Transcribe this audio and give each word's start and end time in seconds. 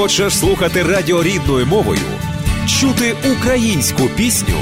Хочеш 0.00 0.38
слухати 0.38 0.82
радіо 0.82 1.22
рідною 1.22 1.66
мовою, 1.66 2.00
чути 2.80 3.14
українську 3.32 4.02
пісню 4.16 4.58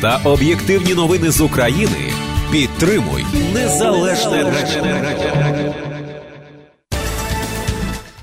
та 0.00 0.20
об'єктивні 0.24 0.94
новини 0.94 1.30
з 1.30 1.40
України? 1.40 2.12
Підтримуй 2.52 3.24
незалежне 3.54 4.42
радіо. 4.42 5.74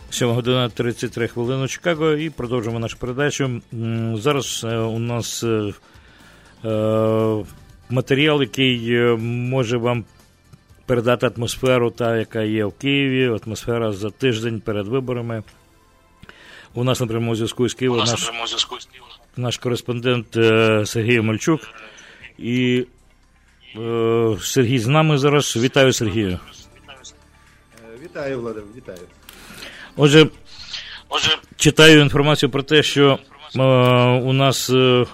7 0.09 0.29
година 0.29 0.69
33 0.69 1.27
хвилини 1.27 1.67
Чикаго 1.67 2.11
і 2.11 2.29
продовжуємо 2.29 2.79
нашу 2.79 2.97
передачу. 2.97 3.61
Зараз 4.13 4.65
е, 4.69 4.77
у 4.77 4.99
нас 4.99 5.43
е, 5.43 5.73
е, 6.65 7.45
матеріал, 7.89 8.41
який 8.41 8.97
може 9.17 9.77
вам 9.77 10.05
передати 10.85 11.31
атмосферу, 11.37 11.91
та, 11.91 12.17
яка 12.17 12.41
є 12.41 12.65
в 12.65 12.71
Києві, 12.71 13.39
атмосфера 13.45 13.91
за 13.91 14.09
тиждень 14.09 14.59
перед 14.59 14.87
виборами. 14.87 15.43
У 16.75 16.83
нас 16.83 16.99
на 16.99 17.07
прямому 17.07 17.35
зв'язку 17.35 17.69
з 17.69 17.73
Києва 17.73 17.97
наш, 17.97 18.31
наш 19.37 19.57
кореспондент 19.57 20.27
Сергій 20.87 21.21
Мальчук. 21.21 21.61
І 22.37 22.85
е, 23.75 24.37
Сергій 24.41 24.79
з 24.79 24.87
нами 24.87 25.17
зараз. 25.17 25.57
Вітаю 25.57 25.93
Сергію. 25.93 26.39
Вітаю, 28.03 28.39
Влада, 28.39 28.59
вітаю. 28.77 28.99
Отже, 29.95 30.27
Отже, 31.09 31.37
читаю 31.57 32.01
інформацію 32.01 32.49
про 32.49 32.63
те, 32.63 32.83
що 32.83 33.19
е, 33.55 33.59
у 34.19 34.33
нас 34.33 34.69
е, 34.69 35.05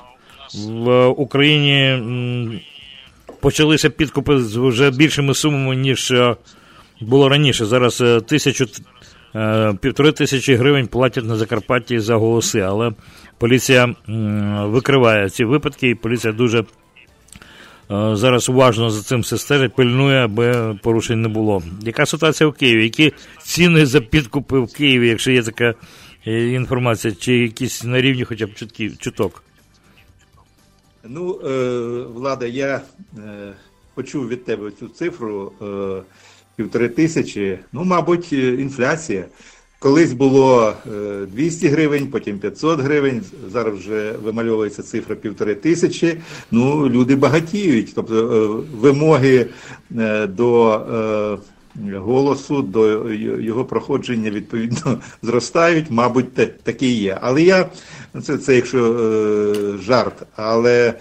в 0.56 1.08
Україні 1.08 1.82
м, 1.82 2.60
почалися 3.40 3.90
підкупи 3.90 4.40
з 4.40 4.56
вже 4.56 4.92
більшими 4.92 5.34
сумами, 5.34 5.76
ніж 5.76 6.12
е, 6.12 6.36
було 7.02 7.30
раніше. 7.30 7.66
Зараз 7.66 8.02
е, 8.02 8.22
тисячу 8.22 8.64
е, 8.64 8.68
півтори 9.82 10.12
тисячі 10.12 10.56
гривень 10.56 10.88
платять 10.88 11.26
на 11.26 11.36
Закарпатті 11.36 12.00
за 12.00 12.16
голоси, 12.16 12.60
але 12.60 12.92
поліція 13.38 13.96
викриває 14.64 15.30
ці 15.30 15.44
випадки, 15.44 15.90
і 15.90 15.96
поліція 15.96 16.34
дуже 16.34 16.64
Е, 17.92 18.16
зараз 18.16 18.50
уважно 18.50 18.90
за 18.90 19.02
цим 19.02 19.22
все 19.22 19.38
стежить, 19.38 19.74
пильнує, 19.74 20.26
аби 20.26 20.80
порушень 20.84 21.22
не 21.22 21.28
було. 21.28 21.64
Яка 21.82 22.06
ситуація 22.06 22.48
в 22.50 22.54
Києві? 22.54 22.84
Які 22.84 23.14
ціни 23.44 23.86
за 23.86 24.02
підкупи 24.02 24.60
в 24.60 24.74
Києві, 24.74 25.10
якщо 25.10 25.32
є 25.32 25.44
така 25.44 25.74
е, 26.28 26.48
інформація, 26.48 27.14
чи 27.20 27.38
якісь 27.38 27.84
на 27.84 28.02
рівні 28.02 28.24
хоча 28.24 28.46
б 28.46 28.54
чутків, 28.54 28.98
чуток? 28.98 29.44
Ну, 31.04 31.40
е, 31.46 32.04
Влада, 32.14 32.46
я 32.46 32.82
е, 33.18 33.54
почув 33.94 34.28
від 34.28 34.46
тебе 34.46 34.72
цю 34.72 34.88
цифру 34.88 35.52
е, 35.62 36.02
півтори 36.60 36.90
тисячі. 36.90 37.60
Ну, 37.74 37.84
мабуть, 37.84 38.34
інфляція. 38.34 39.26
Колись 39.80 40.14
було 40.14 40.74
200 41.32 41.68
е, 41.68 41.70
гривень, 41.70 42.08
потім 42.08 42.40
500 42.40 42.80
гривень. 42.80 43.22
Зараз 43.52 43.74
вже 43.80 44.12
вимальовується 44.24 44.84
цифра 44.84 45.16
півтори 45.16 45.56
тисячі. 45.56 46.18
Ну, 46.52 46.90
люди 46.90 47.16
багатіють. 47.16 47.92
Тобто 47.96 48.16
е, 48.16 48.76
вимоги 48.78 49.46
е, 49.98 50.28
до 50.28 50.86
голосу, 51.96 52.62
до 52.62 53.12
його 53.40 53.66
проходження 53.66 54.30
відповідно 54.30 55.00
зростають. 55.22 55.86
Мабуть, 55.90 56.34
таке 56.64 56.88
є. 56.88 57.18
Але 57.22 57.42
я 57.42 57.70
це 58.24 58.38
це 58.38 58.56
якщо 58.56 58.80
жарт, 59.82 60.28
але 60.36 60.94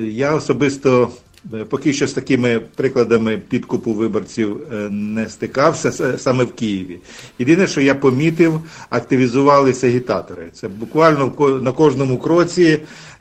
я 0.00 0.34
особисто. 0.34 1.10
Е, 1.54 1.64
поки 1.64 1.92
що 1.92 2.06
з 2.06 2.12
такими 2.12 2.60
прикладами 2.76 3.38
підкупу 3.48 3.92
виборців 3.92 4.60
е, 4.72 4.76
не 4.90 5.28
стикався 5.28 6.18
саме 6.18 6.44
в 6.44 6.52
Києві. 6.52 6.98
Єдине, 7.38 7.66
що 7.66 7.80
я 7.80 7.94
помітив, 7.94 8.60
активізувалися 8.90 9.86
агітатори. 9.86 10.48
Це 10.52 10.68
буквально 10.68 11.60
на 11.62 11.72
кожному 11.72 12.18
кроці 12.18 12.78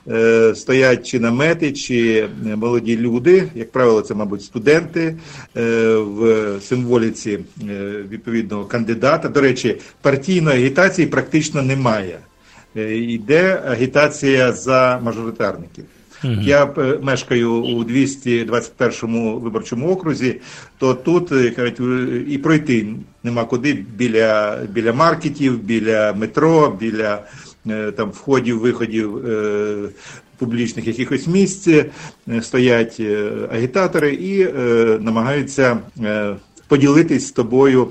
е, 0.08 0.56
стоять 0.56 1.08
чи 1.08 1.20
намети, 1.20 1.72
чи 1.72 2.28
молоді 2.56 2.98
люди. 2.98 3.50
Як 3.56 3.72
правило, 3.72 4.02
це, 4.02 4.14
мабуть, 4.14 4.44
студенти 4.44 5.16
в 5.96 6.48
символіці 6.62 7.40
відповідного 8.10 8.66
кандидата. 8.66 9.30
До 9.30 9.42
речі, 9.42 9.78
партійної 10.02 10.58
агітації 10.58 11.08
практично 11.08 11.62
немає. 11.62 12.20
Йде 12.92 13.64
агітація 13.66 14.52
за 14.52 15.00
мажоритарників. 15.04 15.86
Угу. 16.24 16.34
Я 16.42 16.64
е, 16.78 17.00
мешкаю 17.02 17.54
у 17.54 17.84
221 17.84 19.34
виборчому 19.34 19.92
окрузі, 19.92 20.36
то 20.78 20.94
тут 20.94 21.32
е, 21.32 21.50
кажуть, 21.50 21.80
і 22.28 22.38
пройти 22.38 22.88
нема 23.24 23.46
куди 23.46 23.74
біля 23.74 24.60
біля 24.72 24.94
маркетів, 24.94 25.64
біля 25.64 26.14
метро, 26.14 26.78
біля 26.80 27.24
е, 27.70 27.92
там 27.92 28.10
входів, 28.10 28.60
виходів. 28.60 29.22
Публічних 30.38 30.88
якихось 30.88 31.28
місць 31.28 31.68
стоять 32.42 33.02
агітатори 33.52 34.14
і 34.14 34.42
е, 34.42 34.52
намагаються 35.02 35.78
е, 36.04 36.36
поділитись 36.68 37.28
з 37.28 37.32
тобою, 37.32 37.88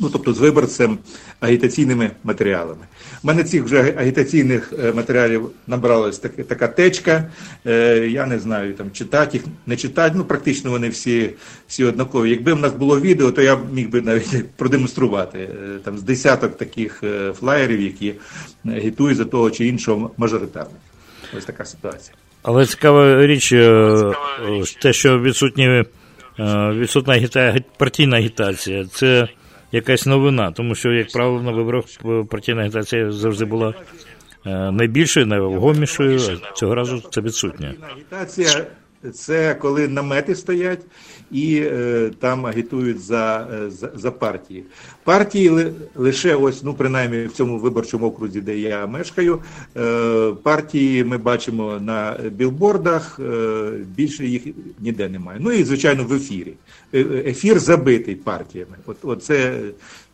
ну 0.00 0.10
тобто 0.10 0.32
з 0.32 0.38
виборцем 0.38 0.98
агітаційними 1.40 2.10
матеріалами. 2.24 2.86
У 3.24 3.26
мене 3.26 3.44
цих 3.44 3.64
вже 3.64 3.94
агітаційних 3.98 4.72
е, 4.78 4.92
матеріалів 4.92 5.50
набралась 5.66 6.18
так, 6.18 6.32
така 6.32 6.68
течка. 6.68 7.24
Е, 7.66 7.98
я 8.10 8.26
не 8.26 8.38
знаю, 8.38 8.74
там 8.74 8.90
читати 8.90 9.36
їх, 9.36 9.46
не 9.66 9.76
читати. 9.76 10.14
Ну, 10.18 10.24
практично 10.24 10.70
вони 10.70 10.88
всі 10.88 11.30
всі 11.68 11.84
однакові. 11.84 12.30
Якби 12.30 12.52
в 12.52 12.58
нас 12.58 12.72
було 12.72 13.00
відео, 13.00 13.32
то 13.32 13.42
я 13.42 13.58
міг 13.72 13.88
би 13.88 14.00
навіть 14.00 14.50
продемонструвати 14.56 15.38
е, 15.38 15.78
там 15.84 15.98
з 15.98 16.02
десяток 16.02 16.56
таких 16.56 17.02
флаєрів, 17.40 17.80
які 17.80 18.14
агітують 18.66 19.16
за 19.16 19.24
того 19.24 19.50
чи 19.50 19.66
іншого 19.66 20.10
мажоритарника. 20.16 20.76
Ось 21.38 21.44
така 21.44 21.64
ситуація. 21.64 22.16
Але 22.42 22.66
цікава 22.66 23.26
річ, 23.26 23.54
те, 24.82 24.92
що 24.92 25.20
відсутні 25.20 25.84
відсутна 26.70 27.14
агіта... 27.14 27.56
партійна 27.78 28.16
агітація, 28.16 28.84
це 28.84 29.28
якась 29.74 30.06
новина, 30.06 30.52
тому 30.52 30.74
що, 30.74 30.92
як 30.92 31.12
правило, 31.12 31.42
на 31.42 31.52
виборах 31.52 31.84
партійна 32.30 32.62
агітація 32.62 33.12
завжди 33.12 33.44
була 33.44 33.74
е, 34.46 34.70
найбільшою, 34.70 35.26
найвагомішою, 35.26 36.20
цього 36.54 36.74
разу 36.74 37.02
це 37.10 37.20
відсутня. 37.20 37.74
Це 39.12 39.54
коли 39.54 39.88
намети 39.88 40.34
стоять 40.34 40.80
і 41.30 41.56
е, 41.56 42.10
там 42.18 42.46
агітують 42.46 43.00
за, 43.00 43.48
е, 43.52 43.70
за 43.70 43.90
за, 43.94 44.10
партії. 44.10 44.64
Партії 45.04 45.48
ли, 45.48 45.72
лише 45.94 46.34
ось, 46.34 46.62
ну 46.62 46.74
принаймні 46.74 47.26
в 47.26 47.32
цьому 47.32 47.58
виборчому 47.58 48.06
окрузі, 48.06 48.40
де 48.40 48.58
я 48.58 48.86
мешкаю, 48.86 49.42
е, 49.76 50.32
партії 50.42 51.04
ми 51.04 51.18
бачимо 51.18 51.78
на 51.80 52.16
білбордах, 52.32 53.20
е, 53.20 53.70
більше 53.96 54.26
їх 54.26 54.42
ніде 54.80 55.08
немає. 55.08 55.38
Ну 55.42 55.52
і 55.52 55.64
звичайно 55.64 56.04
в 56.04 56.12
ефірі. 56.12 56.54
Е, 56.94 57.00
ефір 57.26 57.58
забитий 57.58 58.14
партіями. 58.14 58.76
От, 58.86 58.96
от 59.02 59.22
це 59.22 59.60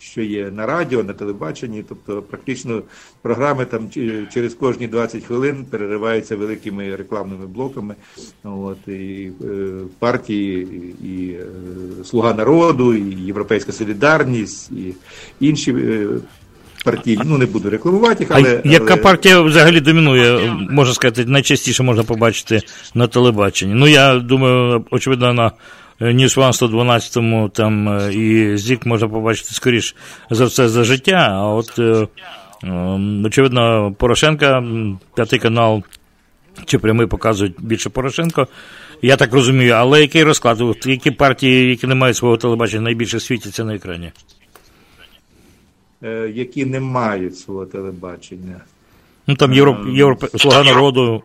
що 0.01 0.23
є 0.23 0.51
на 0.51 0.67
радіо, 0.67 1.05
на 1.05 1.13
телебаченні, 1.13 1.85
тобто 1.89 2.23
практично 2.23 2.83
програми 3.23 3.65
там 3.65 3.91
через 4.33 4.55
кожні 4.55 4.89
20 4.89 5.25
хвилин 5.25 5.65
перериваються 5.71 6.37
великими 6.37 6.97
рекламними 6.97 7.47
блоками. 7.47 7.95
От 8.45 8.89
і 8.89 9.31
е, 9.45 9.71
партії, 9.99 10.69
і 11.05 11.33
е, 11.33 11.47
Слуга 12.05 12.35
народу, 12.35 12.95
і 12.95 13.21
Європейська 13.21 13.73
Солідарність, 13.73 14.71
і 14.73 14.95
інші. 15.41 15.73
Е, 15.73 16.07
партії, 16.85 17.21
ну 17.25 17.39
не 17.39 17.47
буду 17.47 17.71
рекламувати 17.71 18.25
їх, 18.25 18.31
але. 18.31 18.63
А 18.65 18.69
яка 18.69 18.93
але... 18.93 19.03
партія 19.03 19.41
взагалі 19.41 19.81
домінує, 19.81 20.57
можна 20.71 20.95
сказати, 20.95 21.25
найчастіше 21.25 21.83
можна 21.83 22.03
побачити 22.03 22.61
на 22.95 23.07
телебаченні? 23.07 23.75
Ну, 23.75 23.89
я 23.89 24.19
думаю, 24.19 24.85
очевидно, 24.91 25.33
на 25.33 25.53
ніж 26.01 26.37
Ван 26.37 26.53
112 26.53 27.53
там 27.53 27.89
е, 27.89 28.15
і 28.15 28.57
Зік 28.57 28.87
можна 28.87 29.09
побачити 29.09 29.55
скоріш 29.55 29.97
за 30.31 30.45
все 30.45 30.69
за 30.69 30.85
життя. 30.85 31.29
А 31.33 31.47
от, 31.47 31.79
е, 31.79 32.09
ем, 32.63 33.25
очевидно, 33.25 33.95
Порошенка, 33.99 34.65
п'ятий 35.15 35.39
канал 35.39 35.83
чи 36.65 36.79
прямий 36.79 37.07
показують 37.07 37.55
більше 37.59 37.91
Порошенко. 37.91 38.49
Я 39.03 39.17
так 39.17 39.33
розумію, 39.35 39.73
але 39.73 40.01
який 40.01 40.25
розклад? 40.25 40.63
Які 40.87 41.11
партії, 41.11 41.71
які 41.71 41.87
не 41.87 41.95
мають 41.95 42.17
свого 42.17 42.37
телебачення, 42.37 42.83
найбільше 42.83 43.21
світяться 43.21 43.65
на 43.65 43.75
екрані? 43.75 44.13
Е, 46.03 46.33
які 46.35 46.65
не 46.65 46.81
мають 46.81 47.39
свого 47.39 47.67
телебачення. 47.67 48.61
Ну 49.27 49.35
там 49.35 49.53
Європ, 49.53 49.79
Європ, 49.89 50.25
Слуга 50.41 50.65
народу, 50.65 51.23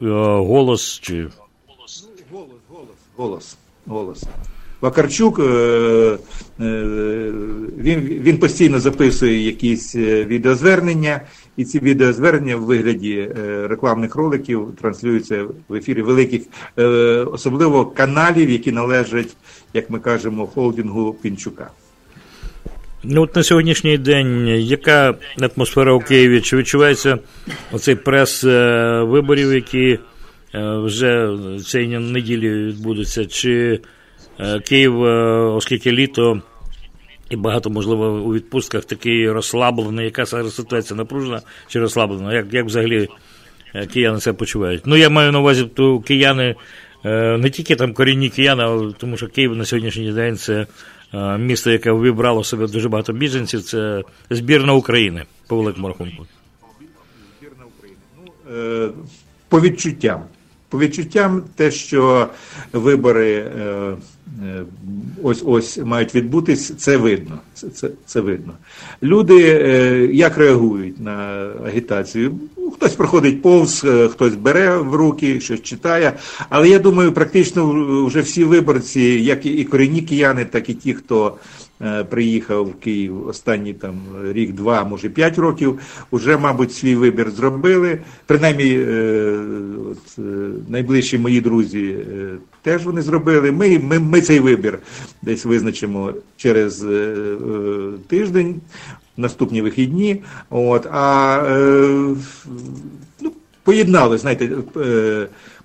голос 0.47 0.99
чи. 0.99 1.27
Голос, 1.67 2.09
голос, 2.31 2.97
голос, 3.17 3.57
голос. 3.85 4.23
Вакарчук 4.85 5.39
е, 5.39 5.43
е, 5.43 6.17
він 7.77 7.99
він 7.99 8.37
постійно 8.37 8.79
записує 8.79 9.45
якісь 9.45 9.95
е, 9.95 10.25
відеозвернення, 10.25 11.21
і 11.57 11.65
ці 11.65 11.79
відеозвернення 11.79 12.55
в 12.55 12.63
вигляді 12.63 13.29
рекламних 13.69 14.15
роликів 14.15 14.67
транслюються 14.81 15.45
в 15.69 15.75
ефірі 15.75 16.01
великих, 16.01 16.41
особливо 17.31 17.85
каналів, 17.85 18.49
які 18.49 18.71
належать, 18.71 19.37
як 19.73 19.89
ми 19.89 19.99
кажемо, 19.99 20.47
холдингу 20.47 21.13
Пінчука. 21.21 21.69
Ну, 23.03 23.21
от 23.21 23.35
на 23.35 23.43
сьогоднішній 23.43 23.97
день, 23.97 24.47
яка 24.47 25.15
атмосфера 25.39 25.93
у 25.93 25.99
Києві? 25.99 26.41
Чи 26.41 26.57
відчувається 26.57 27.17
оцей 27.71 27.95
прес 27.95 28.43
виборів, 29.03 29.53
які 29.53 29.99
вже 30.53 31.37
цієї 31.65 31.99
неділі 31.99 32.49
відбудуться? 32.49 33.25
Чи 33.25 33.79
Київ, 34.67 35.01
оскільки 35.55 35.91
літо 35.91 36.41
і 37.29 37.35
багато, 37.35 37.69
можливо, 37.69 38.05
у 38.05 38.33
відпустках 38.33 38.85
такий 38.85 39.31
розслаблений, 39.31 40.05
яка 40.05 40.25
ситуація 40.25 40.97
напружена 40.97 41.41
чи 41.67 41.79
розслаблена? 41.79 42.33
Як 42.33 42.53
як 42.53 42.65
взагалі 42.65 43.07
кияни 43.93 44.19
себе 44.19 44.37
почувають? 44.37 44.81
Ну, 44.85 44.95
я 44.95 45.09
маю 45.09 45.31
на 45.31 45.39
увазі, 45.39 45.63
то 45.63 45.99
кияни 45.99 46.55
не 47.37 47.49
тільки 47.49 47.75
там 47.75 47.93
корінні 47.93 48.29
кияни, 48.29 48.63
а 48.63 48.91
тому 48.97 49.17
що 49.17 49.27
Київ 49.27 49.55
на 49.55 49.65
сьогоднішній 49.65 50.11
день 50.11 50.37
це. 50.37 50.65
Е, 51.15 51.37
місто, 51.37 51.71
яке 51.71 51.91
вибрало 51.91 52.43
себе 52.43 52.67
дуже 52.67 52.89
багато 52.89 53.13
біженців, 53.13 53.63
це 53.63 54.03
збірна 54.29 54.73
України 54.73 55.25
по 55.47 55.57
великому 55.57 55.87
рахунку. 55.87 56.25
Ну, 58.17 58.53
е, 58.55 58.89
По 59.49 59.61
відчуттям. 59.61 60.23
По 60.75 60.81
відчуттям, 60.81 61.43
те, 61.55 61.71
що 61.71 62.27
вибори 62.73 63.33
е, 63.33 63.95
ось 65.23 65.43
ось 65.45 65.77
мають 65.77 66.15
відбутись, 66.15 66.73
це 66.77 66.97
видно. 66.97 67.39
Це 67.53 67.69
це, 67.69 67.89
це 68.05 68.21
видно. 68.21 68.53
Люди 69.03 69.35
як 70.13 70.37
реагують 70.37 70.99
на 70.99 71.47
агітацію? 71.65 72.35
Хтось 72.75 72.95
проходить 72.95 73.41
повз, 73.41 73.85
хтось 74.11 74.35
бере 74.35 74.77
в 74.77 74.95
руки, 74.95 75.39
щось 75.39 75.61
читає. 75.61 76.13
Але 76.49 76.69
я 76.69 76.79
думаю, 76.79 77.11
практично 77.11 78.05
вже 78.05 78.21
всі 78.21 78.43
виборці, 78.43 79.01
як 79.01 79.45
і 79.45 79.63
корінні 79.63 80.01
кияни, 80.01 80.45
так 80.45 80.69
і 80.69 80.73
ті, 80.73 80.93
хто 80.93 81.37
Е, 81.81 82.03
приїхав 82.03 82.65
в 82.65 82.73
Київ 82.73 83.27
останні 83.27 83.73
там 83.73 84.01
рік-два, 84.23 84.83
може 84.83 85.09
п'ять 85.09 85.37
років, 85.37 85.79
вже, 86.11 86.37
мабуть, 86.37 86.73
свій 86.73 86.95
вибір 86.95 87.31
зробили. 87.31 87.99
Принаймні, 88.25 88.77
е, 88.79 89.39
от, 89.91 90.19
е, 90.19 90.21
найближчі 90.69 91.17
мої 91.17 91.41
друзі 91.41 91.97
теж 92.61 92.85
вони 92.85 93.01
зробили. 93.01 93.51
Ми, 93.51 93.79
ми, 93.79 93.99
ми 93.99 94.21
цей 94.21 94.39
вибір 94.39 94.79
десь 95.21 95.45
визначимо 95.45 96.13
через 96.37 96.85
тиждень. 98.07 98.61
Наступні 99.17 99.61
вихідні, 99.61 100.23
от 100.49 100.87
а 100.91 101.41
ну, 103.21 103.31
поєднали, 103.63 104.17
знаєте, 104.17 104.49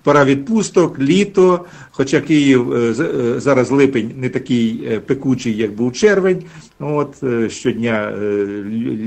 пора 0.03 0.25
відпусток, 0.25 0.99
літо. 0.99 1.65
Хоча 1.91 2.21
Київ 2.21 2.73
е, 2.73 2.93
е, 2.99 3.39
зараз 3.39 3.71
липень 3.71 4.11
не 4.17 4.29
такий 4.29 4.87
е, 4.91 4.99
пекучий, 4.99 5.57
як 5.57 5.71
був 5.71 5.93
червень. 5.93 6.43
От 6.79 7.23
щодня 7.47 8.13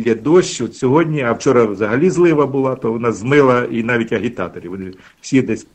є 0.07 0.15
дощ. 0.15 0.61
От 0.61 0.77
сьогодні, 0.77 1.23
а 1.23 1.33
вчора 1.33 1.65
взагалі 1.65 2.11
злива 2.11 2.47
була, 2.47 2.75
то 2.75 2.93
вона 2.93 3.13
змила 3.13 3.65
і 3.65 3.83
навіть 3.83 4.13
агітаторів. 4.13 4.71
Вони 4.71 4.93
всі 5.21 5.43
десь 5.43 5.67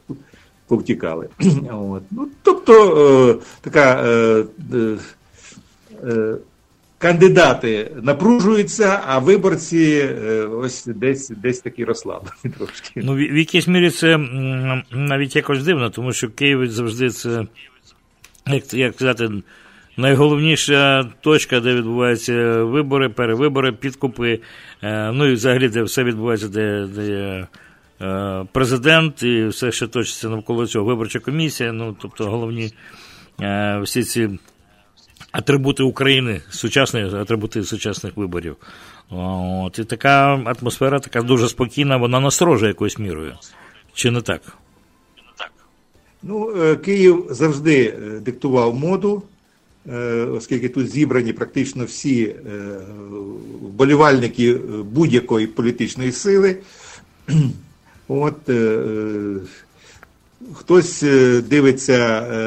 повтікали. 0.68 1.30
От. 1.72 2.04
Ну, 2.12 2.28
Тобто 2.44 3.40
така 3.62 4.04
кандидати 7.00 7.92
напружуються, 8.02 9.02
а 9.08 9.20
виборці 9.20 10.10
е, 10.26 10.42
ось 10.42 10.86
десь 10.86 11.30
десь 11.30 11.60
такі 11.60 11.86
розслаблені 11.86 12.36
трошки. 12.58 13.02
Ну, 13.04 13.14
в 13.14 13.38
якійсь 13.38 13.68
мірі 13.68 13.90
це 13.90 14.18
навіть 14.92 15.36
якось 15.36 15.64
дивно, 15.64 15.90
тому 15.90 16.14
що 16.14 16.30
Київ 16.30 16.72
завжди 16.72 17.10
це, 17.10 17.46
як 18.48 18.74
як 18.74 18.94
сказати, 18.96 19.30
найголовніша 19.98 21.10
точка, 21.22 21.60
де 21.60 21.76
відбуваються 21.76 22.64
вибори, 22.64 23.10
перевибори, 23.10 23.72
підкупи. 23.72 24.40
Е, 24.84 25.12
ну 25.12 25.26
і 25.26 25.34
взагалі, 25.34 25.70
де 25.70 25.84
все 25.84 26.04
відбувається, 26.04 26.48
де. 26.48 26.88
де 26.96 27.48
е, 28.02 28.46
Президент 28.52 29.24
і 29.24 29.46
все, 29.46 29.72
що 29.72 29.88
точиться 29.88 30.30
навколо 30.30 30.68
цього 30.68 30.86
виборча 30.86 31.20
комісія, 31.20 31.72
ну 31.72 31.96
тобто 32.02 32.26
головні 32.26 32.74
всі 33.82 34.04
ці 34.04 34.30
атрибути 35.32 35.84
України, 35.84 36.42
сучасні 36.50 37.02
атрибути 37.02 37.64
сучасних 37.64 38.18
виборів. 38.18 38.56
От, 39.10 39.80
І 39.80 39.84
така 39.84 40.44
атмосфера, 40.46 41.00
така 41.00 41.22
дуже 41.22 41.50
спокійна, 41.50 41.98
вона 41.98 42.20
насторожує 42.20 42.70
якоюсь 42.70 43.00
мірою. 43.00 43.34
Чи 43.94 44.12
не 44.12 44.22
так? 44.22 44.42
Ну, 46.24 46.64
е, 46.64 46.76
Київ 46.76 47.28
завжди 47.30 47.84
е, 47.86 48.20
диктував 48.20 48.76
моду, 48.76 49.24
е, 49.90 49.96
оскільки 50.24 50.70
тут 50.70 50.90
зібрані 50.90 51.34
практично 51.34 51.86
всі 51.86 52.36
вболівальники 53.62 54.54
будь-якої 54.84 55.48
політичної 55.48 56.12
сили. 56.12 56.58
От 58.08 58.50
Хтось 60.54 61.04
е, 61.04 61.42
дивиться 61.42 61.94
е, 61.94 62.38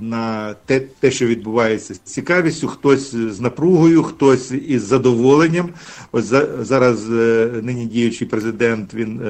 на 0.00 0.54
те, 0.66 0.80
те, 0.80 1.10
що 1.10 1.26
відбувається 1.26 1.94
з 1.94 1.98
цікавістю, 1.98 2.68
хтось 2.68 3.14
з 3.14 3.40
напругою, 3.40 4.02
хтось 4.02 4.50
із 4.50 4.82
задоволенням. 4.82 5.68
Ось 6.12 6.32
зараз 6.60 7.10
е, 7.12 7.50
нині 7.62 7.86
діючий 7.86 8.26
президент 8.26 8.94
він 8.94 9.20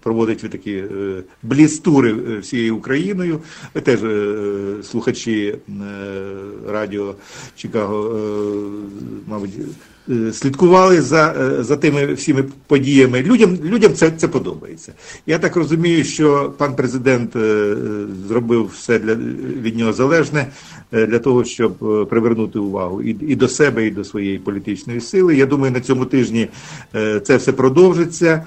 проводить 0.00 0.50
такі 0.50 0.84
блістури 1.42 2.38
всією 2.38 2.76
Україною. 2.76 3.40
Теж 3.82 4.00
слухачі 4.86 5.54
радіо 6.66 7.14
Чикаго, 7.56 8.20
мабуть. 9.26 9.50
Е, 10.10 10.32
слідкували 10.32 11.02
за 11.02 11.34
е, 11.40 11.62
за 11.62 11.76
тими 11.76 12.12
всіми 12.12 12.44
подіями. 12.66 13.22
Людям 13.22 13.58
людям 13.64 13.94
це 13.94 14.10
це 14.10 14.28
подобається. 14.28 14.92
Я 15.26 15.38
так 15.38 15.56
розумію, 15.56 16.04
що 16.04 16.52
пан 16.58 16.76
президент 16.76 17.36
е, 17.36 17.74
зробив 18.28 18.70
все 18.74 18.98
для 18.98 19.14
від 19.62 19.76
нього 19.76 19.92
залежне 19.92 20.46
для 20.92 21.18
того, 21.18 21.44
щоб 21.44 21.78
привернути 22.08 22.58
увагу 22.58 23.02
і 23.02 23.16
і 23.28 23.36
до 23.36 23.48
себе, 23.48 23.86
і 23.86 23.90
до 23.90 24.04
своєї 24.04 24.38
політичної 24.38 25.00
сили. 25.00 25.36
Я 25.36 25.46
думаю, 25.46 25.72
на 25.72 25.80
цьому 25.80 26.04
тижні 26.04 26.48
це 27.22 27.36
все 27.36 27.52
продовжиться. 27.52 28.44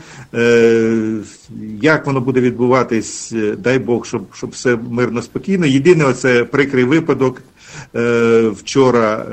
Як 1.82 2.06
воно 2.06 2.22
буде 2.22 2.42
відбуватись, 2.42 3.34
дай 3.58 3.80
Бог, 3.80 4.06
щоб 4.06 4.22
щоб 4.34 4.50
все 4.50 4.78
мирно 4.90 5.22
спокійно. 5.22 5.66
Єдине, 5.66 6.06
оце 6.06 6.44
прикрий 6.44 6.84
випадок 6.84 7.42
вчора. 8.54 9.26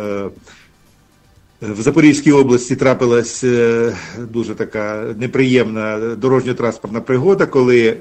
В 1.60 1.82
Запорізькій 1.82 2.32
області 2.32 2.76
трапилась 2.76 3.44
е, 3.44 3.96
дуже 4.30 4.54
така 4.54 5.14
неприємна 5.18 5.98
дорожньо-транспортна 5.98 7.00
пригода, 7.00 7.46
коли 7.46 7.96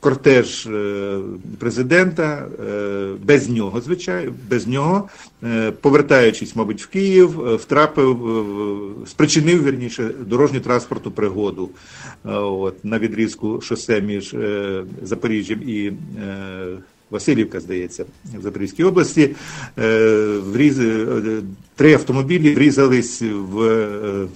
кортеж 0.00 0.66
е, 0.66 1.18
президента 1.58 2.46
е, 2.68 3.12
без 3.24 3.48
нього, 3.48 3.80
звичайно, 3.80 4.32
без 4.50 4.66
нього, 4.66 5.08
повертаючись, 5.80 6.56
мабуть, 6.56 6.82
в 6.82 6.86
Київ, 6.86 7.54
втрапив, 7.56 8.18
спричинив 9.06 9.64
вірніше 9.64 10.10
дорожню 10.26 10.60
транспортну 10.60 11.10
пригоду 11.10 11.70
от, 12.24 12.84
на 12.84 12.98
відрізку 12.98 13.60
шосе 13.60 14.00
між 14.00 14.34
Запоріжжям 15.02 15.58
і 15.66 15.92
Васильівка, 17.10 17.60
здається, 17.60 18.04
в 18.38 18.42
Запорізькій 18.42 18.84
області. 18.84 19.30
Е. 21.80 21.84
Е, 21.84 21.86
три 21.86 21.94
автомобілі 21.94 22.54
врізались 22.54 23.22
в 23.22 23.62
е, 23.62 24.28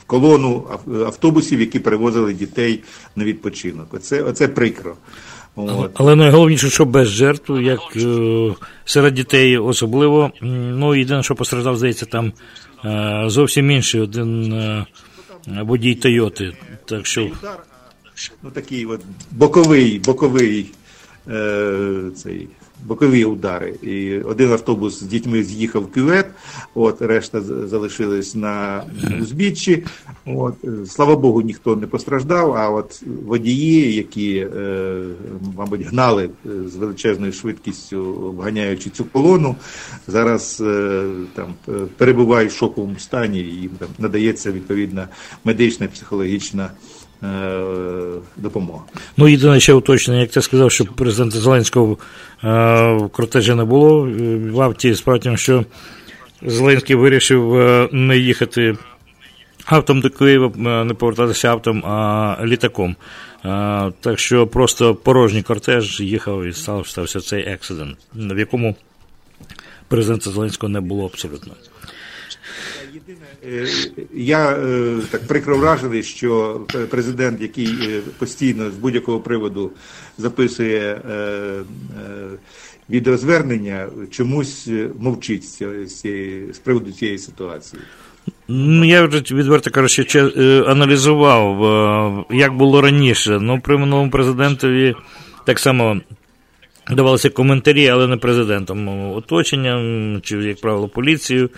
в 0.00 0.04
колону 0.06 0.66
автобусів, 0.86 1.60
які 1.60 1.78
перевозили 1.78 2.34
дітей 2.34 2.80
на 3.16 3.24
відпочинок. 3.24 3.86
Оце, 3.92 4.22
Оце 4.22 4.48
прикро. 4.48 4.94
От. 5.56 5.90
Але 5.94 6.16
найголовніше, 6.16 6.70
що 6.70 6.84
без 6.84 7.08
жертв, 7.08 7.60
як 7.60 7.80
серед 8.84 9.14
дітей 9.14 9.58
особливо. 9.58 10.30
Ну, 10.42 10.94
єдине, 10.94 11.22
що 11.22 11.34
постраждав, 11.34 11.76
здається, 11.76 12.06
там 12.06 12.32
зовсім 13.30 13.70
інший 13.70 14.00
один 14.00 14.54
водій 15.46 15.94
Тойоти. 15.94 16.52
Так 16.84 17.06
що... 17.06 17.30
Ну, 18.42 18.50
такий 18.50 18.86
от 18.86 19.00
боковий, 19.30 19.98
боковий 19.98 20.66
Е, 21.30 22.10
цей. 22.16 22.48
Бокові 22.86 23.24
удари. 23.24 23.74
І 23.82 24.18
один 24.18 24.52
автобус 24.52 25.00
з 25.00 25.02
дітьми 25.02 25.42
з'їхав 25.42 25.82
в 25.82 25.92
кювет, 25.92 26.26
от 26.74 27.02
решта 27.02 27.40
залишились 27.40 28.34
на 28.34 28.82
узбіччі. 29.22 29.84
От 30.26 30.54
слава 30.86 31.16
Богу, 31.16 31.42
ніхто 31.42 31.76
не 31.76 31.86
постраждав. 31.86 32.52
А 32.52 32.70
от 32.70 33.02
водії, 33.26 33.94
які, 33.94 34.48
е, 34.56 35.02
мабуть, 35.56 35.82
гнали 35.82 36.30
з 36.44 36.76
величезною 36.76 37.32
швидкістю, 37.32 38.14
вганяючи 38.36 38.90
цю 38.90 39.04
колону, 39.04 39.56
зараз 40.06 40.62
е, 40.66 41.04
там 41.34 41.54
перебувають 41.96 42.50
в 42.50 42.56
шоковому 42.56 42.98
стані, 42.98 43.38
їм 43.38 43.70
там 43.78 43.88
надається 43.98 44.52
відповідна 44.52 45.08
медична 45.44 45.86
психологічна. 45.86 46.70
Е, 47.22 47.60
допомога. 48.36 48.80
Ну, 49.16 49.28
єдине 49.28 49.60
ще 49.60 49.72
уточнення, 49.72 50.20
як 50.20 50.30
ти 50.30 50.42
сказав, 50.42 50.70
що 50.70 50.84
президента 50.84 51.38
Зеленського 51.38 51.92
е, 51.92 51.96
в 52.92 53.08
кортежі 53.08 53.54
не 53.54 53.64
було. 53.64 54.08
В 54.52 54.62
авті 54.62 54.94
справді, 54.94 55.36
що 55.36 55.64
Зеленський 56.42 56.96
вирішив 56.96 57.52
не 57.92 58.18
їхати 58.18 58.76
автом 59.64 60.00
до 60.00 60.10
Києва, 60.10 60.52
не 60.84 60.94
повертатися 60.94 61.48
автом, 61.48 61.86
а 61.86 62.36
літаком. 62.44 62.96
Так 64.00 64.18
що 64.18 64.46
просто 64.46 64.94
порожній 64.94 65.42
кортеж 65.42 66.00
їхав 66.00 66.44
і 66.44 66.52
стався 66.52 67.20
цей 67.20 67.42
ексидент, 67.42 67.98
в 68.14 68.38
якому 68.38 68.76
президента 69.88 70.30
Зеленського 70.30 70.70
не 70.70 70.80
було 70.80 71.04
абсолютно. 71.04 71.52
Е, 73.46 73.66
я 74.14 74.50
е, 74.50 74.96
так 75.10 75.26
прикро 75.26 75.58
вражений, 75.58 76.02
що 76.02 76.60
президент, 76.90 77.40
який 77.40 77.66
е, 77.66 78.00
постійно 78.18 78.70
з 78.70 78.74
будь-якого 78.74 79.20
приводу 79.20 79.70
записує 80.18 81.00
відеозвернення, 82.90 83.88
чомусь 84.10 84.68
мовчить 84.98 85.44
з, 85.86 86.58
приводу 86.64 86.92
цієї 86.92 87.18
ситуації. 87.18 87.82
Ну, 88.48 88.84
я 88.84 89.06
вже 89.06 89.20
відверто 89.34 89.70
кажучи, 89.70 90.20
аналізував, 90.66 92.26
як 92.30 92.56
було 92.56 92.80
раніше. 92.80 93.38
Ну, 93.40 93.60
при 93.60 93.78
минулому 93.78 94.10
президентові 94.10 94.94
так 95.44 95.58
само 95.58 96.00
давалися 96.90 97.30
коментарі, 97.30 97.88
але 97.88 98.06
не 98.06 98.16
президентом 98.16 98.88
оточенням, 99.12 100.20
чи, 100.22 100.36
як 100.36 100.60
правило, 100.60 100.88
поліцією. 100.88 101.50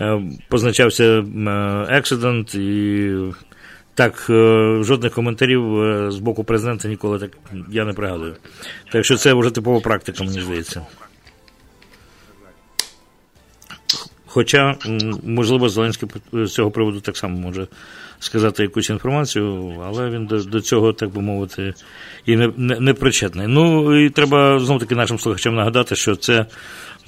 Е, 0.00 0.22
позначався 0.48 1.04
е, 1.04 1.86
ексидент 1.88 2.54
і 2.54 3.10
так, 3.94 4.26
е, 4.30 4.78
жодних 4.82 5.12
коментарів 5.12 5.62
з 6.12 6.18
боку 6.18 6.44
президента 6.44 6.88
ніколи 6.88 7.18
так 7.18 7.30
я 7.70 7.84
не 7.84 7.92
пригадую. 7.92 8.36
Так 8.92 9.04
що 9.04 9.16
це 9.16 9.34
вже 9.34 9.50
типова 9.50 9.80
практика, 9.80 10.24
мені 10.24 10.40
здається. 10.40 10.82
Хоча, 14.36 14.76
можливо, 15.24 15.68
Зеленський 15.68 16.08
з 16.32 16.50
цього 16.50 16.70
приводу 16.70 17.00
так 17.00 17.16
само 17.16 17.38
може 17.38 17.66
сказати 18.18 18.62
якусь 18.62 18.90
інформацію, 18.90 19.74
але 19.86 20.10
він 20.10 20.26
до 20.26 20.38
до 20.38 20.60
цього, 20.60 20.92
так 20.92 21.10
би 21.10 21.22
мовити, 21.22 21.74
і 22.26 22.36
не 22.36 22.50
не, 22.56 22.80
не 22.80 22.94
причетний. 22.94 23.46
Ну 23.46 23.96
і 24.04 24.10
треба 24.10 24.58
знову 24.58 24.80
таки 24.80 24.94
нашим 24.94 25.18
слухачам 25.18 25.54
нагадати, 25.54 25.96
що 25.96 26.16
це 26.16 26.46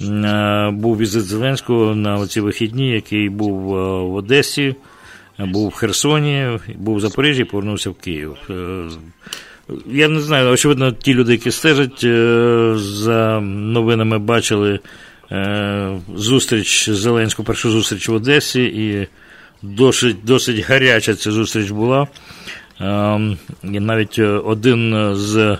е, 0.01 0.69
був 0.73 0.97
візит 0.97 1.23
Зеленського 1.23 1.95
на 1.95 2.27
ці 2.27 2.41
вихідні, 2.41 2.91
який 2.91 3.29
був 3.29 3.77
е, 3.77 4.01
в 4.03 4.15
Одесі, 4.15 4.75
був 5.39 5.69
в 5.69 5.73
Херсоні, 5.73 6.59
був 6.75 6.95
в 6.95 6.99
Запоріжжі, 6.99 7.43
повернувся 7.43 7.89
в 7.89 7.95
Київ. 7.95 8.35
Е, 8.49 8.89
я 9.91 10.07
не 10.07 10.19
знаю, 10.19 10.51
очевидно, 10.51 10.91
ті 10.91 11.13
люди, 11.13 11.31
які 11.31 11.51
стежать 11.51 12.05
за 12.79 13.39
новинами, 13.41 14.19
бачили 14.19 14.79
зустріч 16.15 16.89
Зеленського, 16.89 17.45
першу 17.45 17.71
зустріч 17.71 18.09
в 18.09 18.13
Одесі. 18.13 18.63
і 18.63 19.07
Досить 19.61 20.17
досить 20.23 20.59
гаряча 20.59 21.15
ця 21.15 21.31
зустріч 21.31 21.69
була. 21.71 22.07
Ем, 22.79 23.37
і 23.63 23.79
навіть 23.79 24.19
е, 24.19 24.27
один 24.27 25.11
з 25.15 25.57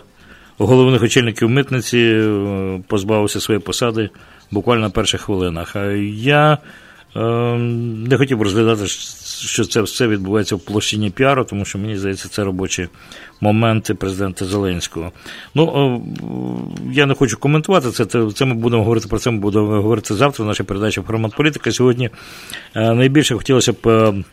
головних 0.58 1.04
очільників 1.04 1.50
митниці 1.50 1.98
е, 1.98 2.82
позбавився 2.88 3.40
своєї 3.40 3.62
посади 3.62 4.10
буквально 4.52 4.82
на 4.82 4.90
перших 4.90 5.22
хвилинах. 5.22 5.76
А 5.76 5.86
я 6.14 6.58
ем, 7.16 8.04
не 8.04 8.18
хотів 8.18 8.42
розглядати, 8.42 8.88
що 9.48 9.66
це 9.66 9.82
все 9.82 10.08
відбувається 10.08 10.56
в 10.56 10.60
площині 10.60 11.10
піару, 11.10 11.44
тому 11.44 11.66
що 11.66 11.78
мені 11.78 11.98
здається, 11.98 12.30
це 12.30 12.44
робочі 12.44 12.90
моменти 13.42 13.94
президента 13.94 14.46
Зеленського. 14.46 15.12
Ну, 15.56 16.04
я 16.92 17.06
не 17.06 17.14
хочу 17.14 17.38
коментувати 17.38 17.92
це. 17.92 18.06
Це 18.36 18.46
ми 18.46 18.54
будемо 18.54 18.84
говорити 18.84 19.08
про 19.08 19.20
це. 19.20 19.32
Ми 19.32 19.40
будемо 19.40 19.68
говорити 19.68 20.14
завтра 20.14 20.46
в 20.46 20.48
нашій 20.48 20.64
передачі 20.64 21.02
«Формат 21.02 21.36
політика. 21.36 21.72
Сьогодні 21.72 22.10
е, 22.76 22.94
найбільше 22.94 23.36
хотілося 23.36 23.74
б 23.74 23.88
е, 23.88 24.24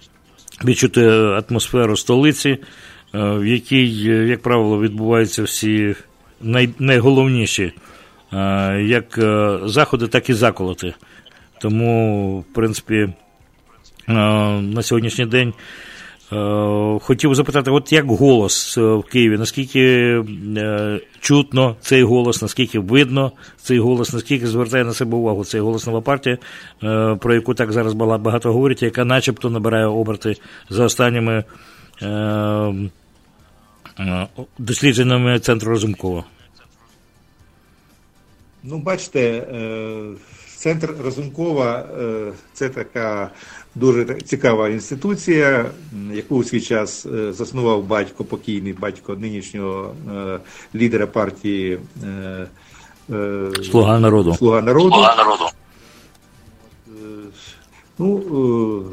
відчути 0.64 1.08
атмосферу 1.48 1.96
столиці, 1.96 2.50
е, 2.50 2.58
в 3.12 3.46
якій, 3.46 3.88
як 4.28 4.42
правило, 4.42 4.80
відбуваються 4.80 5.42
всі 5.42 5.94
най, 6.40 6.68
найголовніші 6.78 7.72
як 8.80 9.18
заходи, 9.64 10.06
так 10.06 10.30
і 10.30 10.34
заколоти. 10.34 10.94
Тому, 11.60 12.40
в 12.40 12.54
принципі, 12.54 13.08
на 14.06 14.82
сьогоднішній 14.82 15.26
день. 15.26 15.52
Е, 16.32 16.98
хотів 17.02 17.34
запитати, 17.34 17.70
от 17.70 17.92
як 17.92 18.06
голос 18.06 18.78
е, 18.78 18.80
в 18.80 19.02
Києві, 19.02 19.38
наскільки 19.38 19.80
е, 20.56 21.00
чутно 21.20 21.76
цей 21.80 22.02
голос, 22.02 22.42
наскільки 22.42 22.78
видно 22.78 23.32
цей 23.62 23.78
голос, 23.78 24.12
наскільки 24.12 24.46
звертає 24.46 24.84
на 24.84 24.94
себе 24.94 25.16
увагу 25.16 25.44
цей 25.44 25.60
голос 25.60 25.86
нова 25.86 26.00
партія, 26.00 26.38
про 27.20 27.34
яку 27.34 27.54
так 27.54 27.72
зараз 27.72 27.92
багато 27.94 28.52
говорять, 28.52 28.82
яка 28.82 29.04
начебто 29.04 29.50
набирає 29.50 29.86
оберти 29.86 30.36
за 30.70 30.84
останніми 30.84 31.44
дослідженнями 34.58 35.38
центру 35.38 35.70
Розумкова? 35.70 36.24
Ну, 38.62 38.78
бачите, 38.78 39.44
центр 40.66 40.94
Розумкова 41.04 41.84
це 42.52 42.68
така 42.68 43.30
дуже 43.76 44.04
цікава 44.24 44.68
інституція, 44.68 45.66
яку 46.12 46.36
у 46.36 46.44
свій 46.44 46.60
час 46.60 47.06
е, 47.06 47.32
заснував 47.32 47.84
батько 47.84 48.24
покійний 48.24 48.72
батько 48.72 49.14
нинішнього 49.14 49.94
е, 50.14 50.38
лідера 50.74 51.06
партії 51.06 51.78
е, 52.04 52.46
Слуга 53.70 54.00
народу. 54.00 54.34
Слуга 54.34 54.62
народу. 54.62 54.90
Слуга 54.90 55.16
народу. 55.16 55.44
Ну, 57.98 58.84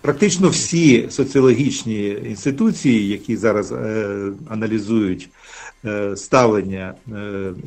Практично 0.00 0.48
всі 0.48 1.06
соціологічні 1.10 2.08
інституції, 2.08 3.08
які 3.08 3.36
зараз 3.36 3.74
аналізують 4.48 5.28
Е, 5.28 5.47
ставлення 6.16 6.94
е, 7.08 7.12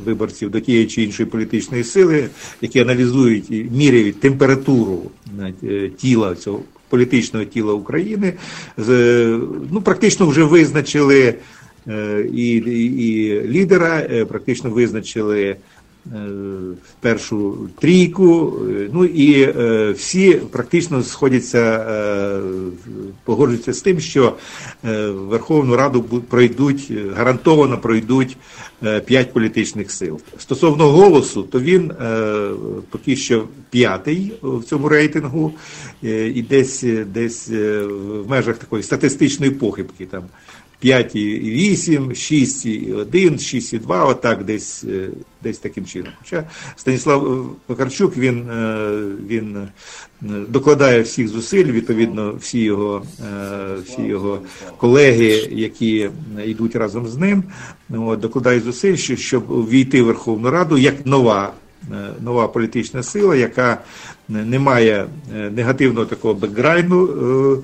виборців 0.06 0.50
до 0.50 0.60
тієї 0.60 0.88
чи 0.88 1.04
іншої 1.04 1.30
політичної 1.30 1.84
сили, 1.84 2.30
які 2.62 2.80
аналізують 2.80 3.52
і 3.52 3.68
міряють 3.72 4.20
температуру 4.20 5.12
е, 5.64 5.90
тіла 5.90 6.36
цього 6.36 6.62
політичного 6.90 7.46
тіла 7.46 7.74
України, 7.74 8.34
ну 9.72 9.82
практично 9.84 10.28
вже 10.28 10.44
визначили 10.44 11.36
і, 12.34 12.48
і, 12.52 12.86
і 12.86 13.42
лідера, 13.48 14.26
практично 14.30 14.70
визначили. 14.70 15.56
Е, 16.06 16.30
першу 17.00 17.70
трійку, 17.80 18.54
е, 18.70 18.90
ну 18.94 19.06
і 19.06 19.42
е, 19.42 19.92
всі 19.92 20.34
практично 20.34 21.04
сходяться, 21.04 21.86
погоджуються 23.24 23.74
з 23.74 23.82
тим, 23.82 24.00
що 24.00 24.36
Верховну 25.10 25.76
Раду 25.76 26.04
пройдуть, 26.04 26.92
гарантовано 27.16 27.78
пройдуть 27.78 28.38
п'ять 29.06 29.34
політичних 29.34 29.92
сил. 29.92 30.22
Стосовно 30.38 30.88
голосу, 30.88 31.44
то 31.44 31.60
він 31.60 31.92
поки 32.90 33.16
що 33.16 33.48
п'ятий 33.70 34.34
в 34.42 34.64
цьому 34.64 34.90
рейтингу, 34.90 35.54
і 36.02 36.42
десь 36.50 36.86
десь 37.14 37.50
в 37.50 38.24
межах 38.28 38.58
такої 38.58 38.84
статистичної 38.84 39.52
похибки 39.52 40.06
там. 40.06 40.24
5,8, 40.84 42.10
6,1, 42.10 43.38
6,2, 43.38 44.08
отак 44.08 44.44
десь 44.44 44.84
е, 44.84 45.10
десь 45.44 45.58
таким 45.58 45.86
чином. 45.86 46.14
Хоча 46.20 46.44
Станіслав 46.76 47.50
Покарчук 47.66 48.18
він 48.18 48.50
е, 48.50 48.90
він 49.28 49.58
е, 49.58 49.68
докладає 50.50 51.02
всіх 51.02 51.28
зусиль, 51.28 51.66
відповідно, 51.66 52.36
всі 52.40 52.60
його 52.60 53.04
всі 53.86 54.02
його 54.02 54.40
колеги, 54.78 55.48
які 55.52 56.10
йдуть 56.46 56.76
разом 56.76 57.08
з 57.08 57.18
ним, 57.18 57.44
от, 57.90 58.20
докладають 58.20 58.64
зусиль, 58.64 58.96
щоб 58.96 59.70
війти 59.70 60.02
в 60.02 60.06
Верховну 60.06 60.50
Раду 60.50 60.78
як 60.78 61.06
нова. 61.06 61.54
Нова 62.22 62.48
політична 62.48 63.04
сила, 63.04 63.36
яка 63.36 63.82
не 64.30 64.60
має 64.60 65.06
негативного 65.52 66.06
такого 66.06 66.34
бекграйну 66.34 67.64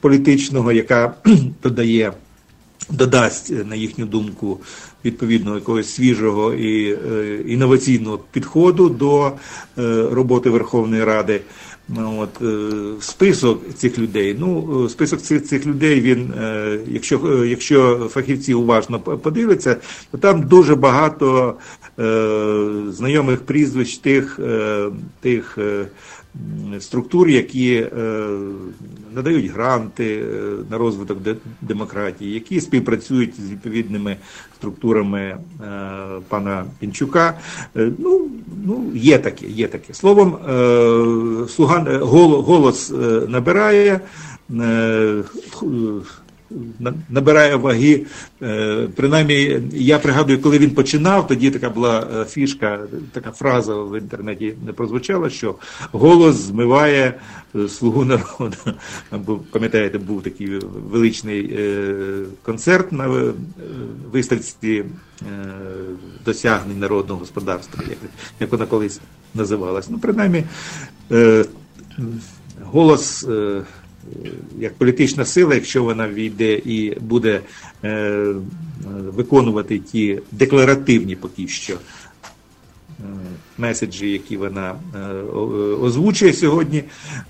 політичного, 0.00 0.72
яка 0.72 1.14
додає 1.62 2.12
додасть, 2.90 3.52
на 3.66 3.74
їхню 3.74 4.06
думку, 4.06 4.60
відповідно 5.04 5.54
якогось 5.54 5.94
свіжого 5.94 6.54
і 6.54 6.92
е, 6.92 7.38
інноваційного 7.46 8.18
підходу 8.30 8.88
до 8.88 9.26
е, 9.26 9.32
роботи 10.12 10.50
Верховної 10.50 11.04
Ради. 11.04 11.40
От 11.96 12.42
е, 12.42 12.70
список 13.00 13.74
цих 13.74 13.98
людей. 13.98 14.36
Ну, 14.38 14.88
список 14.88 15.20
цих 15.22 15.44
цих 15.44 15.66
людей. 15.66 16.00
Він, 16.00 16.32
якщо 16.86 17.44
якщо 17.44 18.08
фахівці 18.12 18.54
уважно 18.54 19.00
подивляться, 19.00 19.76
то 20.10 20.18
там 20.18 20.42
дуже 20.42 20.74
багато 20.74 21.54
е, 21.98 22.64
знайомих 22.90 23.40
прізвищ 23.40 23.98
тих 23.98 24.40
тих 25.20 25.58
структур, 26.80 27.28
які 27.28 27.74
е, 27.74 27.90
надають 29.14 29.46
гранти 29.46 30.22
е, 30.22 30.42
на 30.70 30.78
розвиток 30.78 31.18
демократії, 31.62 32.34
які 32.34 32.60
співпрацюють 32.60 33.40
з 33.40 33.50
відповідними 33.50 34.16
структурами 34.56 35.20
е, 35.20 35.38
пана 36.28 36.64
Пінчука. 36.78 37.38
Ну, 37.74 38.28
ну 38.64 38.92
є 38.94 39.18
таке, 39.18 39.46
є 39.46 39.68
таке. 39.68 39.94
Словом, 39.94 40.38
слуга 41.48 41.98
голос 42.40 42.92
набирає 43.28 44.00
набирає 47.08 47.56
ваги. 47.56 48.06
Е, 48.42 48.88
принаймні, 48.96 49.60
я 49.72 49.98
пригадую, 49.98 50.42
коли 50.42 50.58
він 50.58 50.70
починав, 50.70 51.26
тоді 51.26 51.50
така 51.50 51.70
була 51.70 52.06
е, 52.16 52.24
фішка, 52.24 52.80
така 53.12 53.30
фраза 53.30 53.74
в 53.74 53.98
інтернеті 53.98 54.54
не 54.66 54.72
прозвучала, 54.72 55.30
що 55.30 55.54
голос 55.92 56.36
змиває 56.36 57.14
е, 57.54 57.68
слугу 57.68 58.04
народу. 58.04 58.56
Пам'ятаєте, 59.52 59.98
був 59.98 60.22
такий 60.22 60.50
величний 60.90 61.58
концерт 62.42 62.92
на 62.92 63.32
виставці 64.12 64.84
досягнень 66.24 66.78
народного 66.78 67.20
господарства, 67.20 67.84
як 68.40 68.52
вона 68.52 68.66
колись 68.66 69.00
називалась. 69.34 69.90
Ну, 69.90 69.98
принаймні, 69.98 70.44
голос 72.64 73.26
як 74.58 74.74
політична 74.74 75.24
сила, 75.24 75.54
якщо 75.54 75.84
вона 75.84 76.08
війде 76.08 76.52
і 76.52 76.96
буде 77.00 77.40
е, 77.84 78.34
виконувати 79.16 79.78
ті 79.78 80.20
декларативні 80.32 81.16
поки 81.16 81.48
що 81.48 81.74
е, 81.74 81.78
меседжі, 83.58 84.10
які 84.10 84.36
вона 84.36 84.74
е, 84.94 84.98
озвучує 85.82 86.32
сьогодні, 86.32 86.84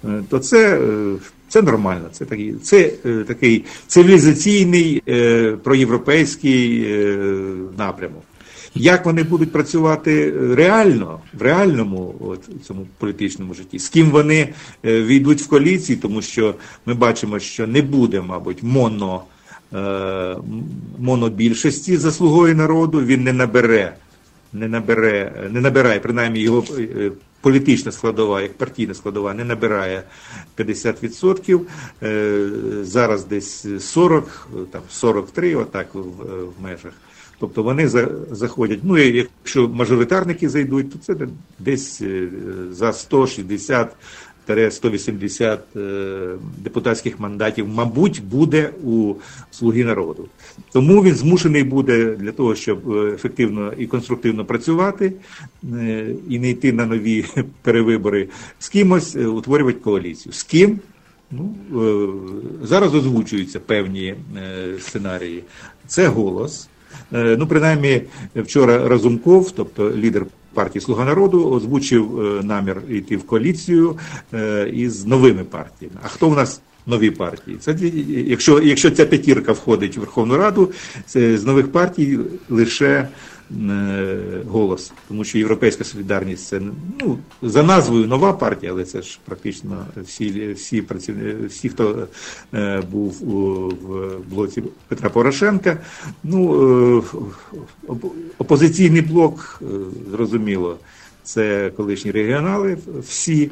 е, 0.05 0.23
то 0.29 0.39
це 0.39 0.79
е, 0.79 1.17
це 1.49 1.63
нормально. 1.63 2.09
Це 2.13 2.25
такий 2.25 2.55
це, 2.55 2.93
е, 3.07 3.25
такий 3.29 3.65
цивілізаційний 3.87 5.03
е, 5.09 5.53
проєвропейський 5.63 6.85
е, 6.85 7.17
напрямок. 7.79 8.23
Як 8.75 9.07
вони 9.07 9.23
будуть 9.23 9.53
працювати 9.53 10.35
реально, 10.55 11.21
в 11.35 11.43
реальному 11.43 12.15
от, 12.21 12.49
цьому 12.67 12.87
політичному 12.99 13.55
житті, 13.55 13.79
з 13.79 13.89
ким 13.89 14.11
вони 14.11 14.49
е, 14.85 15.03
війдуть 15.03 15.43
в 15.43 15.49
коаліції, 15.49 15.99
тому 15.99 16.23
що 16.23 16.55
ми 16.87 16.95
бачимо, 16.95 17.39
що 17.39 17.67
не 17.67 17.83
буде, 17.83 18.21
мабуть, 18.21 18.63
моно, 18.63 19.23
е, 19.75 20.37
монобільшості 20.99 21.97
заслугою 21.97 22.57
народу, 22.57 23.01
він 23.01 23.23
не 23.25 23.33
набере, 23.33 23.95
не 24.53 24.69
набере, 24.69 25.33
не 25.51 25.61
набирає, 25.61 26.01
принаймні 26.01 26.41
його 26.41 26.65
е, 26.79 27.11
політична 27.41 27.93
складова, 27.93 28.43
як 28.43 28.53
партійна 28.53 28.95
складова, 28.95 29.35
не 29.35 29.45
набирає 29.45 30.03
50%. 30.59 31.61
Е, 32.03 32.49
зараз 32.83 33.25
десь 33.25 33.67
40, 33.81 34.49
там 34.71 34.83
43, 34.91 35.55
отак 35.55 35.95
в 35.95 36.63
межах. 36.63 36.93
Тобто 37.39 37.63
вони 37.63 37.89
заходять. 38.31 38.81
Ну 38.83 38.99
і 38.99 39.17
якщо 39.17 39.69
мажоритарники 39.69 40.49
зайдуть, 40.49 40.93
то 40.93 40.99
це 40.99 41.27
десь 41.59 42.01
е, 42.01 42.29
за 42.71 42.93
160 42.93 43.97
180 44.71 45.61
е, 45.77 46.31
депутатських 46.59 47.21
мандатів, 47.21 47.69
мабуть, 47.69 48.23
буде 48.25 48.71
у 48.85 49.15
слуги 49.51 49.85
народу. 49.85 50.29
Тому 50.73 51.03
він 51.03 51.15
змушений 51.15 51.63
буде 51.63 52.17
для 52.17 52.33
того, 52.33 52.55
щоб 52.55 52.93
е, 52.93 53.15
ефективно 53.15 53.73
і 53.79 53.87
конструктивно 53.87 54.45
працювати 54.45 55.13
і 56.29 56.39
не 56.39 56.51
йти 56.51 56.73
на 56.73 56.87
нові 56.87 57.25
перевибори 57.63 58.29
з 58.59 58.69
кимось, 58.69 59.17
утворювати 59.17 59.79
коаліцію. 59.79 60.33
З 60.33 60.43
ким? 60.43 60.81
Ну, 61.31 61.55
Зараз 62.63 62.95
озвучуються 62.95 63.61
певні 63.61 64.15
сценарії. 64.79 65.45
Це 65.87 66.09
голос. 66.09 66.69
Е, 67.13 67.37
ну, 67.39 67.47
принаймні, 67.47 68.03
вчора 68.37 68.89
Разумков, 68.89 69.51
тобто 69.51 69.93
лідер 69.97 70.27
партії 70.55 70.83
Слуга 70.83 71.05
народу, 71.05 71.51
озвучив 71.51 72.21
е, 72.21 72.43
намір 72.43 72.83
йти 72.89 73.17
в 73.17 73.27
коаліцію 73.27 73.99
е, 74.35 74.71
із 74.73 75.07
новими 75.07 75.45
партіями. 75.45 75.97
А 76.03 76.09
хто 76.09 76.29
в 76.29 76.37
нас? 76.37 76.61
Нові 76.87 77.11
партії. 77.11 77.57
Це 77.61 77.77
якщо 78.09 78.61
якщо 78.61 78.91
ця 78.91 79.07
п'ятірка 79.07 79.53
входить 79.53 79.97
в 79.97 80.01
Верховну 80.01 80.37
Раду, 80.37 80.71
це 81.07 81.39
з 81.39 81.45
нових 81.45 81.73
партій 81.73 82.19
лише 82.49 83.09
голос, 84.49 84.93
тому 85.09 85.25
що 85.25 85.39
Європейська 85.39 85.85
солідарність 85.85 86.47
це 86.47 86.61
ну 87.01 87.19
за 87.43 87.63
назвою 87.63 88.07
нова 88.07 88.33
партія, 88.33 88.73
але 88.73 88.85
це 88.85 89.03
ж 89.03 89.19
практично 89.25 89.87
всі 89.97 90.53
всі 90.53 90.83
працівники, 90.83 91.47
всі, 91.47 91.69
хто 91.69 92.09
е, 92.55 92.83
був 92.91 93.31
у, 93.31 93.35
в 93.69 94.19
блоці 94.31 94.63
Петра 94.89 95.11
Порошенка. 95.11 95.79
Ну 96.25 97.03
е, 97.89 97.97
опозиційний 98.39 99.03
блок, 99.03 99.63
е, 99.63 99.67
зрозуміло. 100.11 100.79
Це 101.23 101.71
колишні 101.77 102.11
регіонали, 102.11 102.79
всі 103.09 103.51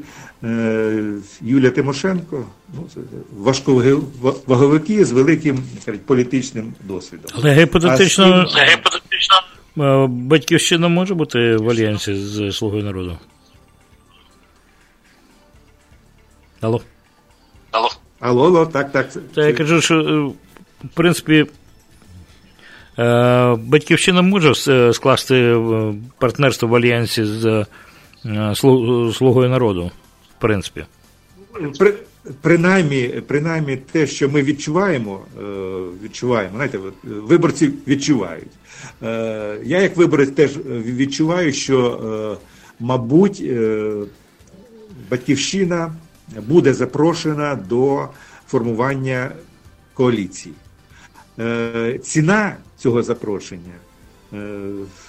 Юлія 1.41 1.71
Тимошенко, 1.71 2.47
ну 2.75 3.05
важковаговики 3.39 5.05
з 5.05 5.13
великим 5.13 5.59
кажуть, 5.85 6.07
політичним 6.07 6.75
досвідом. 6.85 7.31
Але 7.35 7.55
гіпотетично, 7.55 8.25
а, 8.25 8.65
гіпотетично 8.65 9.37
Батьківщина 10.09 10.89
може 10.89 11.15
бути 11.15 11.57
в 11.57 11.71
альянсі 11.71 12.15
з 12.15 12.53
Слугою 12.53 12.85
народу? 12.85 13.19
Алло? 16.61 16.81
Алло. 17.71 17.89
Алло, 18.21 18.47
алло, 18.47 18.67
так, 18.67 18.93
так. 18.93 19.09
Та 19.35 19.47
я 19.47 19.53
кажу, 19.53 19.81
що 19.81 19.95
е, 20.01 20.21
в 20.87 20.89
принципі. 20.95 21.47
Е, 22.99 23.55
Батьківщина 23.55 24.23
може 24.23 24.55
скласти 24.93 25.35
е, 25.35 25.95
партнерство 26.19 26.69
в 26.69 26.75
альянсі 26.75 27.25
з 27.25 27.67
Слугою 29.15 29.49
народу, 29.49 29.91
в 30.39 30.41
принципі. 30.41 30.85
При, 32.27 32.35
принаймні, 32.43 33.23
принаймні 33.27 33.77
те, 33.77 34.07
що 34.07 34.29
ми 34.29 34.43
відчуваємо, 34.43 35.21
відчуваємо, 36.05 36.55
знаєте, 36.55 36.79
виборці 37.05 37.71
відчувають. 37.87 38.49
Е, 39.03 39.59
я, 39.65 39.81
як 39.83 39.97
виборець, 39.97 40.31
теж 40.31 40.57
відчуваю, 40.67 41.53
що, 41.53 42.01
е, 42.41 42.47
мабуть, 42.81 43.43
е, 43.45 43.93
батьківщина 45.11 45.95
буде 46.49 46.75
запрошена 46.75 47.55
до 47.55 48.09
формування 48.49 49.31
коаліції. 49.95 50.55
Ціна 52.03 52.57
цього 52.77 53.03
запрошення. 53.03 53.73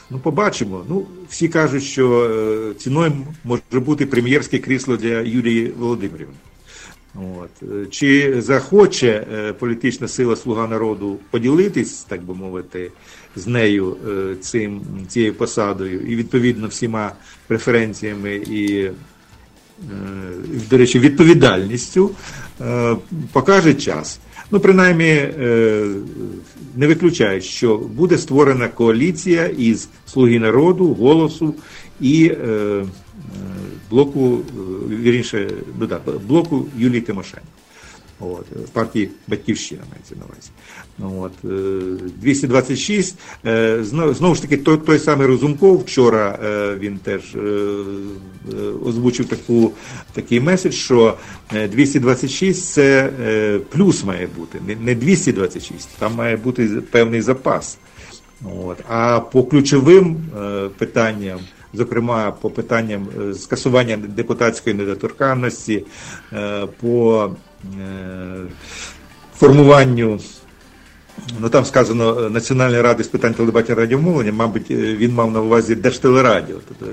Ну, 0.09 0.19
побачимо. 0.23 0.85
Ну, 0.89 1.05
всі 1.29 1.47
кажуть, 1.47 1.83
що 1.83 2.73
ціною 2.77 3.11
може 3.43 3.61
бути 3.79 4.05
прем'єрське 4.05 4.59
крісло 4.59 4.97
для 4.97 5.21
Юлії 5.21 5.73
Володимирівни. 5.77 6.33
От. 7.17 7.89
Чи 7.91 8.41
захоче 8.41 9.27
політична 9.59 10.07
сила 10.07 10.35
Слуга 10.35 10.67
народу 10.67 11.17
поділитись, 11.31 12.03
так 12.03 12.23
би 12.23 12.33
мовити, 12.33 12.91
з 13.37 13.47
нею 13.47 13.97
е, 14.07 14.35
цим, 14.35 14.81
цією 15.07 15.33
посадою 15.33 16.01
і 16.01 16.15
відповідно 16.15 16.67
всіма 16.67 17.11
преференціями 17.47 18.35
і, 18.35 18.81
е, 18.81 18.91
до 20.69 20.77
речі, 20.77 20.99
відповідальністю 20.99 22.11
е, 22.61 22.95
покаже 23.31 23.73
час. 23.73 24.19
Ну, 24.51 24.59
принаймні, 24.59 25.29
не 26.75 26.87
виключають, 26.87 27.43
що 27.43 27.77
буде 27.77 28.17
створена 28.17 28.67
коаліція 28.67 29.45
із 29.45 29.89
Слуги 30.05 30.39
народу, 30.39 30.93
голосу 30.93 31.55
і 32.01 32.31
блоку, 33.89 34.39
вірніше, 34.89 35.49
ну, 35.79 35.87
да, 35.87 35.99
блоку 36.27 36.65
Юлії 36.77 37.01
Тимошенко. 37.01 37.47
От, 38.19 38.73
партії 38.73 39.09
Батьківщина 39.27 39.81
мається 39.91 40.15
на 40.15 40.25
увазі. 40.25 40.49
Ну, 40.97 41.21
от, 41.21 41.31
226. 42.21 43.15
Е, 43.45 43.51
е, 43.51 43.83
знову, 44.13 44.35
ж 44.35 44.41
таки, 44.41 44.57
той 44.57 44.77
той 44.77 44.99
самий 44.99 45.27
Розумков 45.27 45.77
вчора 45.77 46.39
е, 46.43 46.75
він 46.79 46.97
теж 46.97 47.21
озвучив 48.85 49.25
таку, 49.25 49.71
такий 50.13 50.39
меседж, 50.39 50.73
що 50.73 51.17
226 51.71 52.65
це 52.65 53.09
плюс 53.69 54.03
має 54.03 54.27
бути, 54.37 54.59
не 54.81 54.95
226, 54.95 55.89
там 55.99 56.15
має 56.15 56.37
бути 56.37 56.67
певний 56.67 57.21
запас. 57.21 57.77
От. 58.65 58.77
А 58.89 59.19
по 59.19 59.43
ключовим 59.43 60.17
питанням. 60.77 61.39
Зокрема, 61.73 62.31
по 62.31 62.49
питанням 62.49 63.07
скасування 63.35 63.97
депутатської 63.97 64.75
недоторканності, 64.75 65.83
по 66.81 67.29
формуванню 69.35 70.19
Ну 71.39 71.49
там 71.49 71.65
сказано 71.65 72.25
е, 72.25 72.29
Національної 72.29 72.81
ради 72.81 73.03
з 73.03 73.07
питань 73.07 73.33
телебачення 73.33 73.75
радіомовлення, 73.75 74.31
мабуть, 74.31 74.71
е, 74.71 74.75
він 74.75 75.13
мав 75.13 75.31
на 75.31 75.41
увазі 75.41 75.75
Держтелерадіо. 75.75 76.57
Тобто, 76.67 76.85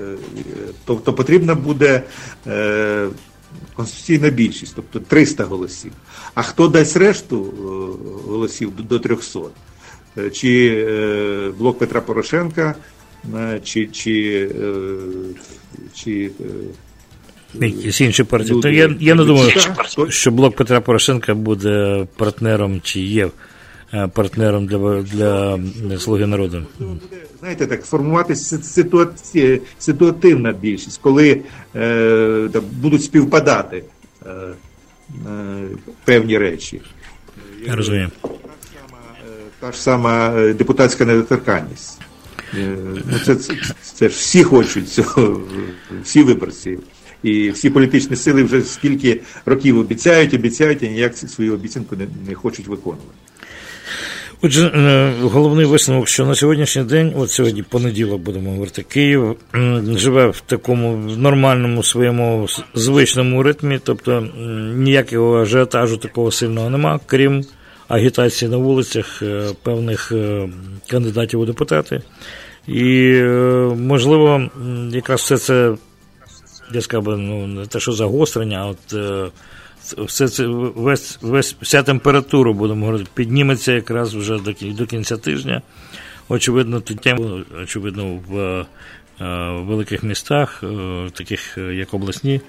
тобто 0.85 1.13
потрібна 1.13 1.55
буде 1.55 2.01
конституційна 3.75 4.29
більшість, 4.29 4.73
тобто 4.75 4.99
300 4.99 5.43
голосів. 5.43 5.91
А 6.33 6.41
хто 6.41 6.67
дасть 6.67 6.97
решту 6.97 7.43
голосів 8.27 8.71
до 8.77 8.99
300? 8.99 9.39
Чи 10.31 11.51
блок 11.57 11.79
Петра 11.79 12.01
Порошенка, 12.01 12.75
чи 13.63 13.87
чи, 13.87 14.49
чи 15.93 16.31
Якісь 17.53 18.01
інші 18.01 18.23
партії. 18.23 18.61
То 18.61 18.69
я 18.69 18.95
я 18.99 19.15
не 19.15 19.23
думаю, 19.23 19.51
що 20.09 20.31
блок 20.31 20.55
Петра 20.55 20.81
Порошенка 20.81 21.33
буде 21.33 22.05
партнером 22.17 22.81
чи 22.83 22.99
є 22.99 23.29
партнером 24.13 24.65
для 24.65 25.03
для 25.03 25.97
Слуги 25.97 26.27
народу. 26.27 26.65
Знаєте, 27.39 27.67
так 27.67 27.85
формуватися 27.85 28.57
ситуаці... 28.57 29.61
ситуативна 29.79 30.51
більшість, 30.51 31.01
коли 31.01 31.41
е, 31.75 32.49
так, 32.53 32.63
будуть 32.63 33.03
співпадати 33.03 33.83
е, 34.25 34.29
е, 34.29 34.53
певні 36.05 36.37
речі. 36.37 36.81
Я 37.67 37.75
розумію. 37.75 38.09
Та 39.59 39.71
ж 39.71 39.81
сама 39.81 40.29
депутатська 40.53 41.05
недоторканність. 41.05 42.01
Ну, 42.53 43.19
це, 43.25 43.35
це, 43.35 43.53
це 43.81 44.07
всі 44.07 44.43
хочуть 44.43 44.89
цього, 44.89 45.41
всі 46.03 46.23
виборці. 46.23 46.77
І 47.23 47.49
всі 47.49 47.69
політичні 47.69 48.15
сили 48.15 48.43
вже 48.43 48.61
скільки 48.61 49.21
років 49.45 49.79
обіцяють, 49.79 50.33
обіцяють, 50.33 50.83
і 50.83 50.89
ніяк 50.89 51.17
свою 51.17 51.53
обіцянку 51.53 51.95
не, 51.95 52.07
не 52.27 52.35
хочуть 52.35 52.67
виконувати. 52.67 53.11
Отже, 54.41 54.67
е, 54.67 55.13
головний 55.21 55.65
висновок, 55.65 56.07
що 56.07 56.25
на 56.25 56.35
сьогоднішній 56.35 56.83
день, 56.83 57.13
от 57.15 57.31
сьогодні 57.31 57.63
понеділок 57.63 58.21
будемо 58.21 58.51
говорити, 58.51 58.83
Київ 58.83 59.35
живе 59.95 60.27
в 60.27 60.39
такому 60.39 60.97
нормальному 61.17 61.83
своєму 61.83 62.47
звичному 62.73 63.43
ритмі, 63.43 63.79
тобто 63.83 64.27
ніякого 64.75 65.41
ажіотажу 65.41 65.97
такого 65.97 66.31
сильного 66.31 66.69
нема, 66.69 66.99
крім 67.05 67.45
агітації 67.87 68.51
на 68.51 68.57
вулицях 68.57 69.21
е, 69.21 69.49
певних 69.63 70.11
е, 70.11 70.49
кандидатів 70.87 71.39
у 71.39 71.45
депутати. 71.45 72.01
І, 72.67 73.13
можливо, 73.77 74.49
якраз 74.91 75.21
все 75.21 75.37
це, 75.37 75.75
я 76.73 76.81
сказав, 76.81 77.17
ну, 77.17 77.47
не 77.47 77.65
те, 77.65 77.79
що 77.79 77.91
загострення, 77.91 78.57
а 78.57 78.65
от 78.65 78.93
все 79.97 80.27
це 80.27 80.47
весь, 80.47 81.19
весь 81.21 81.55
вся 81.61 81.83
температура, 81.83 82.51
будемо 82.51 82.85
говорити, 82.85 83.09
підніметься 83.13 83.71
якраз 83.71 84.13
вже 84.13 84.39
до 84.39 84.53
до 84.73 84.85
кінця 84.85 85.17
тижня. 85.17 85.61
Очевидно, 86.27 86.81
тут 86.81 87.07
очевидно, 87.63 88.19
в 88.27 88.39
е, 88.39 88.65
в 89.19 89.63
великих 89.63 90.03
містах, 90.03 90.63
е, 90.63 91.09
таких 91.13 91.57
як 91.57 91.93
обласні 91.93 92.41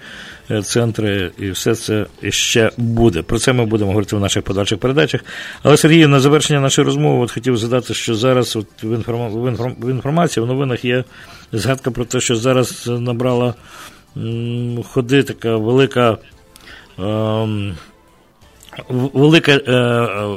е, 0.50 0.62
центри, 0.62 1.30
і 1.38 1.50
все 1.50 1.74
це 1.74 2.06
ще 2.28 2.70
буде. 2.76 3.22
Про 3.22 3.38
це 3.38 3.52
ми 3.52 3.66
будемо 3.66 3.90
говорити 3.90 4.16
в 4.16 4.20
наших 4.20 4.42
подальших 4.42 4.78
передачах. 4.78 5.24
Але 5.62 5.76
Сергій, 5.76 6.06
на 6.06 6.20
завершення 6.20 6.60
нашої 6.60 6.86
розмови 6.86 7.24
от 7.24 7.32
хотів 7.32 7.56
задати, 7.56 7.94
що 7.94 8.14
зараз 8.14 8.56
от 8.56 8.66
в, 8.82 8.94
інформ... 8.94 9.30
в 9.80 9.90
інформації 9.90 10.44
в 10.44 10.46
новинах 10.46 10.84
є 10.84 11.04
згадка 11.52 11.90
про 11.90 12.04
те, 12.04 12.20
що 12.20 12.36
зараз 12.36 12.86
набрала 12.86 13.54
ходи 14.84 15.22
така 15.22 15.56
велика 15.56 16.18
Ем, 16.98 17.76
велика 18.88 19.52
е, 19.52 19.62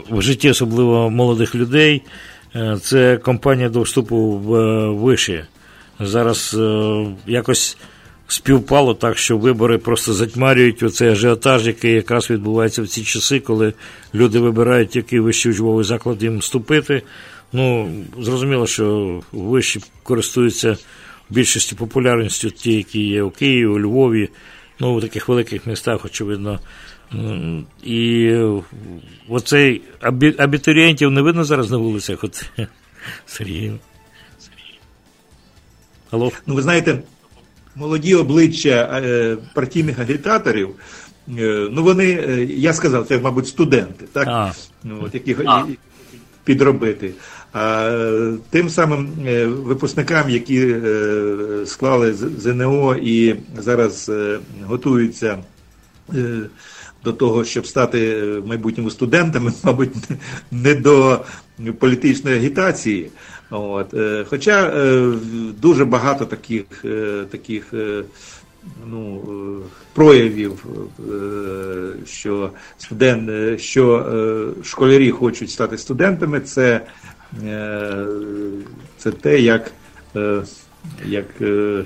в 0.10 0.22
житті, 0.22 0.50
особливо 0.50 1.10
молодих 1.10 1.56
людей, 1.56 2.02
е, 2.56 2.78
це 2.82 3.18
компанія 3.18 3.70
до 3.70 3.82
вступу 3.82 4.18
в 4.18 4.56
е, 4.56 4.90
виші. 4.90 5.44
Зараз 6.00 6.58
якось 7.28 7.78
співпало 8.28 8.94
так, 8.94 9.18
що 9.18 9.38
вибори 9.38 9.78
просто 9.78 10.14
затьмарюють 10.14 10.84
оцей 10.84 11.10
ажіотаж, 11.10 11.68
який 11.68 11.94
якраз 11.94 12.30
відбувається 12.30 12.82
в 12.82 12.88
ці 12.88 13.04
часи, 13.04 13.40
коли 13.40 13.74
люди 14.14 14.40
вибирають, 14.40 14.96
який 14.96 15.20
вищий 15.20 15.52
учбовий 15.52 15.86
заклад 15.86 16.24
їм 16.24 16.38
вступити. 16.38 17.02
Ну, 17.54 17.92
зрозуміло, 18.20 18.68
що 18.68 19.20
вищі 19.32 19.80
користуються 20.04 20.78
більшістю 21.30 21.76
популярністю 21.76 22.50
ті, 22.50 22.74
які 22.74 23.08
є 23.08 23.24
у 23.24 23.30
Києві, 23.30 23.66
у 23.66 23.80
Львові 23.80 24.30
ну, 24.80 24.96
у 24.96 25.02
таких 25.02 25.28
великих 25.28 25.68
містах, 25.68 26.06
очевидно. 26.06 26.60
І 27.84 28.34
оцей 29.30 29.82
абітурієнтів 30.38 31.12
не 31.12 31.22
видно 31.22 31.44
зараз 31.44 31.72
на 31.72 31.78
вулицях. 31.78 32.24
От 32.24 32.46
Сергій. 33.26 33.72
Алло? 36.12 36.32
Ну, 36.48 36.56
ви 36.56 36.62
знаєте, 36.62 37.00
молоді 37.76 38.16
обличчя 38.16 39.02
е, 39.06 39.38
партійних 39.54 40.00
агітаторів. 40.00 40.70
Е, 41.38 41.68
ну, 41.72 41.84
вони, 41.84 42.06
е, 42.06 42.46
я 42.46 42.74
сказав, 42.74 43.08
це, 43.08 43.20
мабуть, 43.20 43.48
студенти, 43.48 44.06
так? 44.14 44.28
А. 44.28 44.52
Ну, 44.84 45.02
от, 45.06 45.14
яких 45.14 45.42
підробити. 46.44 47.12
А 47.54 48.34
тим 48.50 48.70
самим 48.70 49.10
випускникам, 49.46 50.30
які 50.30 50.76
склали 51.66 52.14
ЗНО 52.14 52.96
і 52.96 53.36
зараз 53.58 54.12
готуються 54.66 55.38
до 57.04 57.14
того, 57.14 57.46
щоб 57.46 57.68
стати 57.68 58.24
майбутніми 58.46 58.92
студентами, 58.92 59.54
мабуть, 59.64 59.92
не 60.52 60.76
до 60.76 61.26
політичної 61.80 62.38
агітації. 62.38 63.10
От. 63.50 63.94
Хоча 64.30 64.72
дуже 65.62 65.86
багато 65.86 66.26
таких 66.26 66.66
таких 67.32 67.74
ну, 68.88 69.22
проявів, 69.94 70.66
що 72.06 72.50
студент, 72.78 73.60
що 73.60 74.06
школярі 74.64 75.12
хочуть 75.12 75.52
стати 75.52 75.78
студентами, 75.78 76.40
це 76.40 76.82
Е, 77.44 78.06
це 78.98 79.12
те, 79.12 79.40
як 79.40 79.72
е, 80.16 80.42
як 81.06 81.26
е, 81.42 81.84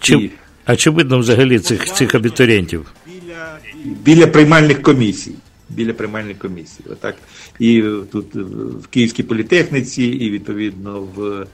чи, 0.00 0.30
а 0.64 0.76
чи 0.76 0.90
видно 0.90 1.18
взагалі 1.18 1.58
цих 1.58 1.84
цих 1.84 2.14
абітурієнтів? 2.14 2.92
Біля 3.06 3.58
біля 3.84 4.26
приймальних 4.26 4.82
комісій. 4.82 5.34
Біля 5.68 5.92
приймальної 5.92 6.34
комісії. 6.34 6.88
Отак. 6.90 7.16
І 7.58 7.82
тут 8.12 8.34
в 8.82 8.86
Київській 8.86 9.22
політехніці, 9.22 10.02
і 10.02 10.30
відповідно 10.30 11.00
в 11.00 11.46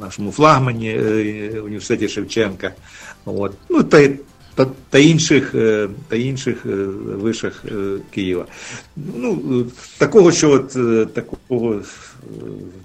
нашому 0.00 0.32
флагмані 0.32 0.98
університеті 1.64 2.08
Шевченка. 2.08 2.74
От. 3.24 3.52
Ну, 3.68 3.82
та 3.82 4.08
та 4.54 4.66
та 4.90 4.98
інших 4.98 5.54
е, 5.54 5.88
та 6.08 6.16
інших 6.16 6.66
е, 6.66 6.68
вишах 7.06 7.64
е, 7.64 7.98
Києва. 8.10 8.46
Ну, 9.16 9.66
Такого, 9.98 10.32
що 10.32 10.50
от 10.50 10.68
такого 11.14 11.80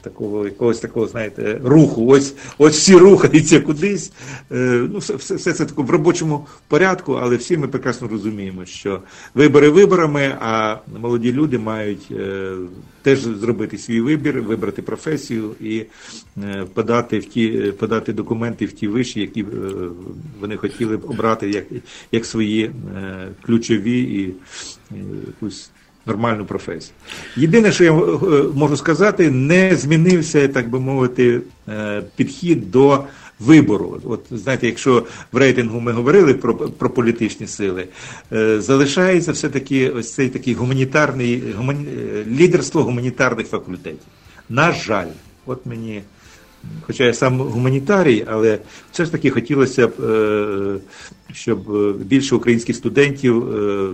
такого 0.01 0.45
якогось 0.45 0.79
такого, 0.79 1.07
знаєте, 1.07 1.61
руху. 1.63 2.07
Ось 2.07 2.33
ось 2.57 2.77
всі 2.77 2.95
рухаються 2.95 3.61
кудись. 3.61 4.11
Ну, 4.49 4.97
Все 4.97 5.15
все, 5.15 5.53
це 5.53 5.65
тако 5.65 5.83
в 5.83 5.89
робочому 5.89 6.47
порядку, 6.67 7.13
але 7.13 7.35
всі 7.35 7.57
ми 7.57 7.67
прекрасно 7.67 8.07
розуміємо, 8.07 8.65
що 8.65 9.01
вибори 9.33 9.69
виборами, 9.69 10.37
а 10.41 10.77
молоді 11.01 11.33
люди 11.33 11.57
мають 11.57 12.11
теж 13.07 13.19
зробити 13.19 13.77
свій 13.77 14.01
вибір, 14.01 14.41
вибрати 14.41 14.81
професію 14.81 15.51
і 15.61 15.83
подати 16.73 17.19
в 17.19 17.25
ті 17.25 17.49
подати 17.79 18.13
документи 18.13 18.65
в 18.65 18.71
ті 18.71 18.87
виші, 18.87 19.19
які 19.19 19.45
вони 20.39 20.57
хотіли 20.57 20.97
б 20.97 21.09
обрати 21.09 21.49
як 21.49 21.65
як 22.11 22.25
свої 22.25 22.63
е, 22.63 22.71
ключові 23.41 24.01
і 24.01 24.33
якусь 25.27 25.69
нормальну 26.05 26.45
професію. 26.45 26.93
Єдине, 27.37 27.71
що 27.71 27.83
я 27.83 27.91
е, 27.91 27.95
можу 28.53 28.77
сказати, 28.77 29.31
не 29.31 29.75
змінився, 29.75 30.47
так 30.47 30.69
би 30.69 30.79
мовити, 30.79 31.41
е, 31.69 32.03
підхід 32.15 32.71
до. 32.71 33.03
Вибору, 33.39 34.01
от 34.03 34.25
знаєте, 34.31 34.67
якщо 34.67 35.05
в 35.31 35.37
рейтингу 35.37 35.79
ми 35.79 35.91
говорили 35.91 36.33
про 36.33 36.55
про 36.55 36.89
політичні 36.89 37.47
сили, 37.47 37.87
е, 38.33 38.61
залишається 38.61 39.31
все 39.31 39.49
таки 39.49 39.89
ось 39.89 40.13
цей 40.13 40.29
такий 40.29 40.53
гуманітарний 40.53 41.43
гумані, 41.57 41.85
лідерство 42.27 42.83
гуманітарних 42.83 43.47
факультетів. 43.47 44.07
На 44.49 44.71
жаль, 44.71 45.07
от 45.45 45.65
мені 45.65 46.01
Хоча 46.81 47.03
я 47.03 47.13
сам 47.13 47.39
гуманітарій, 47.39 48.25
але 48.27 48.59
все 48.91 49.05
ж 49.05 49.11
таки 49.11 49.29
хотілося 49.29 49.87
б, 49.87 49.93
е, 50.03 50.77
щоб 51.33 51.59
більше 51.97 52.35
українських 52.35 52.75
студентів 52.75 53.55
е, 53.55 53.89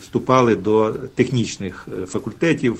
вступали 0.00 0.56
до 0.56 0.94
технічних 1.14 1.88
е, 2.02 2.06
факультетів, 2.06 2.76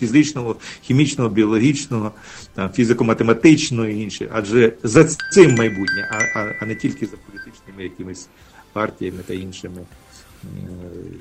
фізичного, 0.00 0.56
хімічного, 0.82 1.30
біологічного, 1.30 2.12
фізико-математичного 2.56 3.86
і 3.86 4.00
інше. 4.00 4.28
Адже 4.32 4.72
за 4.82 5.04
цим 5.04 5.54
майбутнє, 5.54 6.26
а 6.60 6.66
не 6.66 6.74
тільки 6.74 7.06
за 7.06 7.16
політичними 7.16 7.82
якимись 7.82 8.28
партіями 8.72 9.18
та 9.26 9.34
іншими 9.34 9.80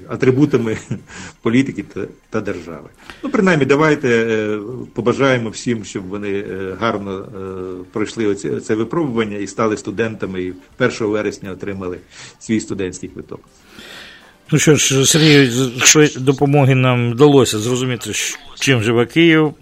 атрибутами 0.08 0.78
політики 1.42 1.84
та, 1.84 2.02
та 2.30 2.42
держави. 2.42 2.90
Ну, 3.24 3.30
принаймні, 3.30 3.66
давайте 3.66 4.10
е, 4.10 4.60
побажаємо 4.94 5.50
всім, 5.50 5.86
щоб 5.86 6.08
вони 6.08 6.30
е, 6.30 6.76
гарно 6.80 7.20
е, 7.20 7.84
пройшли 7.94 8.26
оці, 8.26 8.50
це 8.50 8.76
випробування 8.76 9.38
і 9.38 9.48
стали 9.48 9.78
студентами, 9.78 10.44
і 10.44 10.54
1 10.80 10.92
вересня 11.00 11.52
отримали 11.52 11.98
свій 12.40 12.60
студентський 12.60 13.10
квиток. 13.10 13.40
Ну 14.52 14.60
що 14.60 14.76
ж, 14.76 15.06
Сергій, 15.06 15.50
допомоги 16.20 16.76
нам 16.76 17.12
вдалося 17.12 17.60
зрозуміти, 17.60 18.12
чим 18.60 18.84
живе 18.84 19.06
Київ, 19.06 19.54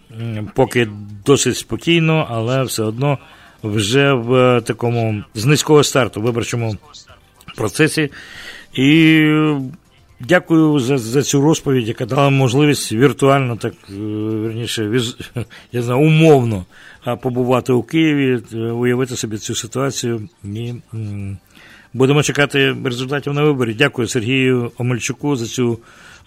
поки 0.55 0.87
досить 1.25 1.57
спокійно, 1.57 2.27
але 2.29 2.63
все 2.63 2.83
одно 2.83 3.17
вже 3.63 4.13
в 4.13 4.61
такому 4.61 5.23
з 5.35 5.45
низького 5.45 5.83
старту 5.83 6.21
виборчому 6.21 6.77
процесі. 7.55 8.09
І 8.73 9.21
дякую 10.19 10.79
за 10.79 10.97
за 10.97 11.23
цю 11.23 11.41
розповідь, 11.41 11.87
яка 11.87 12.05
дала 12.05 12.29
можливість 12.29 12.91
віртуально, 12.91 13.55
так 13.55 13.73
е, 13.89 13.93
верніше, 13.93 14.89
віз, 14.89 15.17
я 15.71 15.81
знаю, 15.81 16.01
умовно 16.01 16.65
побувати 17.21 17.73
у 17.73 17.83
Києві, 17.83 18.41
е, 18.53 18.57
уявити 18.57 19.15
собі 19.15 19.37
цю 19.37 19.55
ситуацію. 19.55 20.29
І 20.43 20.73
будемо 21.93 22.23
чекати 22.23 22.75
результатів 22.85 23.33
на 23.33 23.43
виборі. 23.43 23.73
Дякую 23.73 24.07
Сергію 24.07 24.71
Омельчуку 24.77 25.35
за 25.35 25.45
цю 25.45 25.79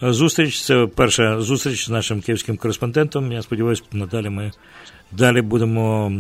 е, 0.02 0.12
зустріч. 0.12 0.60
Це 0.60 0.86
перша 0.96 1.40
зустріч 1.40 1.86
з 1.86 1.90
нашим 1.90 2.20
київським 2.20 2.56
кореспондентом. 2.56 3.32
Я 3.32 3.42
сподіваюся, 3.42 3.82
надалі 3.92 4.28
ми 4.28 4.52
далі 5.12 5.42
будемо 5.42 6.12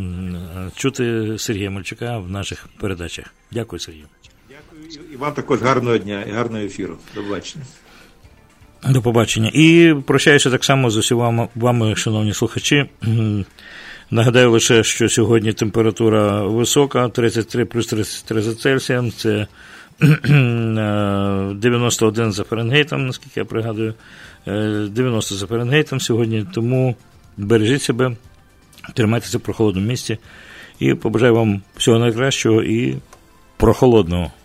чути 0.76 1.34
Сергія 1.38 1.70
Мальчука 1.70 2.18
в 2.18 2.30
наших 2.30 2.68
передачах. 2.80 3.34
Дякую, 3.52 3.80
Сергію. 3.80 4.06
І 5.12 5.16
вам 5.16 5.32
також 5.32 5.62
гарного 5.62 5.98
дня 5.98 6.24
і 6.28 6.30
гарного 6.30 6.64
ефіру. 6.64 6.96
До 7.14 7.22
побачення. 7.22 7.64
До 8.88 9.02
побачення. 9.02 9.50
І 9.54 9.94
прощаюся 10.06 10.50
так 10.50 10.64
само 10.64 10.90
з 10.90 10.96
усіма 10.96 11.48
вами, 11.54 11.96
шановні 11.96 12.34
слухачі. 12.34 12.84
Нагадаю 14.10 14.50
лише, 14.50 14.84
що 14.84 15.08
сьогодні 15.08 15.52
температура 15.52 16.42
висока, 16.42 17.08
33 17.08 17.64
плюс 17.64 17.86
33 17.86 18.42
за 18.42 18.54
Цельсієм, 18.54 19.12
це 19.12 19.46
91 20.00 22.32
за 22.32 22.44
Фаренгейтом, 22.44 23.06
наскільки 23.06 23.40
я 23.40 23.44
пригадую, 23.44 23.94
90 24.46 25.34
за 25.34 25.46
Фаренгейтом 25.46 26.00
сьогодні, 26.00 26.46
тому 26.54 26.96
бережіть 27.36 27.82
себе, 27.82 28.16
тримайтеся 28.94 29.38
в 29.38 29.40
прохолодному 29.40 29.86
місці 29.86 30.18
і 30.78 30.94
побажаю 30.94 31.34
вам 31.34 31.62
всього 31.76 31.98
найкращого 31.98 32.62
і 32.62 32.96
прохолодного, 33.56 34.30